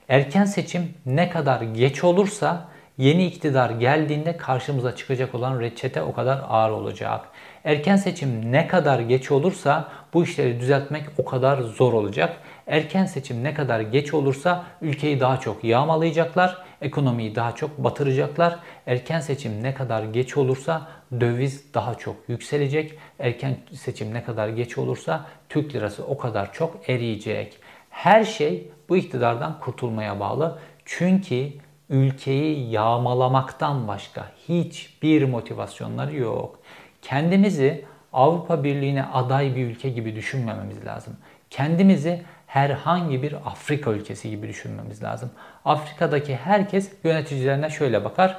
Erken 0.10 0.46
seçim 0.46 0.94
ne 1.06 1.30
kadar 1.30 1.62
geç 1.62 2.04
olursa 2.04 2.73
yeni 2.98 3.26
iktidar 3.26 3.70
geldiğinde 3.70 4.38
karşımıza 4.38 4.96
çıkacak 4.96 5.36
olan 5.36 5.60
reçete 5.60 6.02
o 6.02 6.14
kadar 6.14 6.42
ağır 6.50 6.72
olacak. 6.72 7.22
Erken 7.64 7.96
seçim 7.96 8.52
ne 8.52 8.68
kadar 8.68 9.00
geç 9.00 9.32
olursa 9.32 9.90
bu 10.14 10.24
işleri 10.24 10.60
düzeltmek 10.60 11.04
o 11.18 11.26
kadar 11.26 11.62
zor 11.62 11.94
olacak. 11.94 12.38
Erken 12.68 13.06
seçim 13.06 13.44
ne 13.44 13.54
kadar 13.54 13.80
geç 13.80 14.14
olursa 14.14 14.66
ülkeyi 14.82 15.20
daha 15.20 15.40
çok 15.40 15.64
yağmalayacaklar, 15.64 16.58
ekonomiyi 16.82 17.36
daha 17.36 17.56
çok 17.56 17.78
batıracaklar. 17.78 18.60
Erken 18.88 19.20
seçim 19.20 19.64
ne 19.64 19.74
kadar 19.74 20.04
geç 20.04 20.38
olursa 20.38 20.88
döviz 21.20 21.74
daha 21.74 21.96
çok 21.96 22.16
yükselecek. 22.28 22.98
Erken 23.20 23.58
seçim 23.74 24.14
ne 24.14 24.24
kadar 24.24 24.50
geç 24.50 24.78
olursa 24.78 25.26
Türk 25.50 25.76
lirası 25.76 26.06
o 26.06 26.18
kadar 26.18 26.54
çok 26.54 26.90
eriyecek. 26.90 27.58
Her 27.90 28.24
şey 28.24 28.72
bu 28.90 28.98
iktidardan 28.98 29.60
kurtulmaya 29.60 30.20
bağlı. 30.20 30.60
Çünkü 30.86 31.50
ülkeyi 31.90 32.72
yağmalamaktan 32.72 33.88
başka 33.88 34.26
hiçbir 34.50 35.24
motivasyonları 35.24 36.16
yok. 36.16 36.60
Kendimizi 37.02 37.86
Avrupa 38.14 38.64
Birliği'ne 38.64 39.04
aday 39.04 39.56
bir 39.56 39.66
ülke 39.66 39.90
gibi 39.90 40.16
düşünmememiz 40.16 40.86
lazım. 40.86 41.14
Kendimizi 41.50 42.22
herhangi 42.48 43.24
bir 43.24 43.34
Afrika 43.34 43.92
ülkesi 43.92 44.30
gibi 44.30 44.48
düşünmemiz 44.48 45.04
lazım. 45.04 45.30
Afrika'daki 45.66 46.36
herkes 46.36 46.92
yöneticilerine 47.04 47.70
şöyle 47.70 48.06
bakar. 48.06 48.38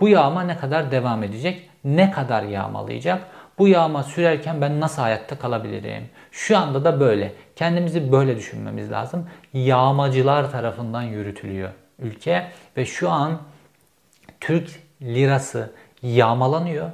Bu 0.00 0.08
yağma 0.08 0.42
ne 0.42 0.56
kadar 0.56 0.90
devam 0.90 1.22
edecek? 1.22 1.70
Ne 1.84 2.10
kadar 2.10 2.42
yağmalayacak? 2.42 3.26
Bu 3.58 3.68
yağma 3.68 4.02
sürerken 4.02 4.60
ben 4.60 4.80
nasıl 4.80 5.02
hayatta 5.02 5.38
kalabilirim? 5.38 6.04
Şu 6.30 6.58
anda 6.58 6.84
da 6.84 7.00
böyle. 7.00 7.32
Kendimizi 7.56 8.12
böyle 8.12 8.36
düşünmemiz 8.36 8.90
lazım. 8.90 9.28
Yağmacılar 9.52 10.50
tarafından 10.50 11.02
yürütülüyor 11.02 11.70
ülke 11.98 12.46
ve 12.76 12.86
şu 12.86 13.10
an 13.10 13.38
Türk 14.40 14.70
lirası 15.02 15.72
yağmalanıyor. 16.02 16.90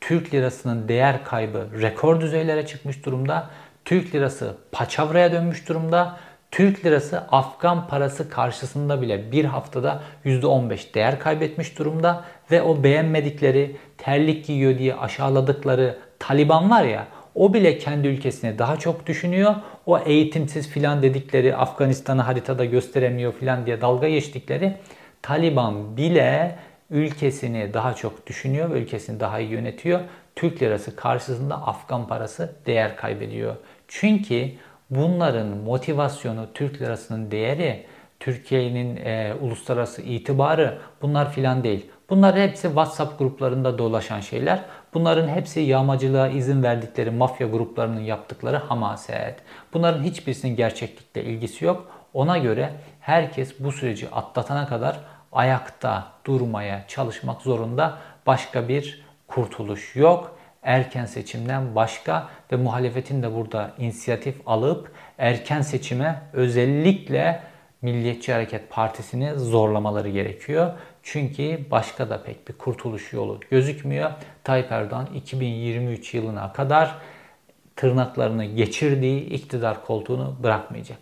Türk 0.00 0.34
lirasının 0.34 0.88
değer 0.88 1.24
kaybı 1.24 1.68
rekor 1.80 2.20
düzeylere 2.20 2.66
çıkmış 2.66 3.06
durumda. 3.06 3.50
Türk 3.84 4.14
lirası 4.14 4.56
paçavraya 4.72 5.32
dönmüş 5.32 5.68
durumda. 5.68 6.16
Türk 6.50 6.84
lirası 6.84 7.18
Afgan 7.18 7.88
parası 7.88 8.30
karşısında 8.30 9.02
bile 9.02 9.32
bir 9.32 9.44
haftada 9.44 10.02
%15 10.24 10.94
değer 10.94 11.18
kaybetmiş 11.18 11.78
durumda 11.78 12.24
ve 12.50 12.62
o 12.62 12.82
beğenmedikleri, 12.82 13.76
terlik 13.98 14.46
giyiyor 14.46 14.78
diye 14.78 14.94
aşağıladıkları 14.94 15.98
Taliban 16.18 16.70
var 16.70 16.84
ya 16.84 17.06
o 17.34 17.54
bile 17.54 17.78
kendi 17.78 18.08
ülkesine 18.08 18.58
daha 18.58 18.76
çok 18.76 19.06
düşünüyor. 19.06 19.54
O 19.86 19.98
eğitimsiz 19.98 20.68
filan 20.68 21.02
dedikleri 21.02 21.56
Afganistan'ı 21.56 22.22
haritada 22.22 22.64
gösteremiyor 22.64 23.32
filan 23.32 23.66
diye 23.66 23.80
dalga 23.80 24.08
geçtikleri 24.08 24.76
Taliban 25.22 25.96
bile 25.96 26.58
ülkesini 26.90 27.74
daha 27.74 27.94
çok 27.94 28.26
düşünüyor 28.26 28.70
ve 28.70 28.78
ülkesini 28.78 29.20
daha 29.20 29.40
iyi 29.40 29.50
yönetiyor. 29.50 30.00
Türk 30.36 30.62
lirası 30.62 30.96
karşısında 30.96 31.54
Afgan 31.54 32.08
parası 32.08 32.52
değer 32.66 32.96
kaybediyor. 32.96 33.56
Çünkü 33.88 34.50
bunların 34.90 35.46
motivasyonu 35.46 36.46
Türk 36.54 36.82
lirasının 36.82 37.30
değeri, 37.30 37.86
Türkiye'nin 38.20 38.96
e, 38.96 39.34
uluslararası 39.40 40.02
itibarı 40.02 40.78
bunlar 41.02 41.32
filan 41.32 41.64
değil. 41.64 41.86
Bunlar 42.10 42.38
hepsi 42.38 42.62
WhatsApp 42.62 43.18
gruplarında 43.18 43.78
dolaşan 43.78 44.20
şeyler. 44.20 44.64
Bunların 44.94 45.28
hepsi 45.28 45.60
yağmacılığa 45.60 46.28
izin 46.28 46.62
verdikleri 46.62 47.10
mafya 47.10 47.46
gruplarının 47.46 48.00
yaptıkları 48.00 48.56
hamaset. 48.56 49.36
Bunların 49.72 50.02
hiçbirisinin 50.02 50.56
gerçeklikle 50.56 51.24
ilgisi 51.24 51.64
yok. 51.64 51.86
Ona 52.14 52.38
göre 52.38 52.72
herkes 53.00 53.60
bu 53.60 53.72
süreci 53.72 54.10
atlatana 54.10 54.66
kadar 54.66 55.00
ayakta 55.32 56.06
durmaya 56.24 56.84
çalışmak 56.88 57.42
zorunda. 57.42 57.98
Başka 58.26 58.68
bir 58.68 59.04
kurtuluş 59.26 59.96
yok. 59.96 60.38
Erken 60.62 61.06
seçimden 61.06 61.74
başka 61.74 62.28
ve 62.52 62.56
muhalefetin 62.56 63.22
de 63.22 63.34
burada 63.34 63.70
inisiyatif 63.78 64.36
alıp 64.46 64.92
erken 65.18 65.60
seçime 65.60 66.22
özellikle 66.32 67.42
Milliyetçi 67.82 68.32
Hareket 68.32 68.70
Partisi'ni 68.70 69.34
zorlamaları 69.34 70.08
gerekiyor. 70.08 70.72
Çünkü 71.02 71.60
başka 71.70 72.10
da 72.10 72.22
pek 72.22 72.48
bir 72.48 72.52
kurtuluş 72.52 73.12
yolu 73.12 73.40
gözükmüyor. 73.50 74.10
Tayyip 74.44 74.72
Erdoğan 74.72 75.08
2023 75.14 76.14
yılına 76.14 76.52
kadar 76.52 76.98
tırnaklarını 77.76 78.44
geçirdiği 78.44 79.24
iktidar 79.24 79.84
koltuğunu 79.84 80.36
bırakmayacak. 80.42 80.98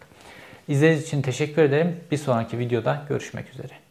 İzlediğiniz 0.68 1.06
için 1.06 1.22
teşekkür 1.22 1.62
ederim. 1.62 2.00
Bir 2.10 2.16
sonraki 2.16 2.58
videoda 2.58 3.04
görüşmek 3.08 3.50
üzere. 3.50 3.89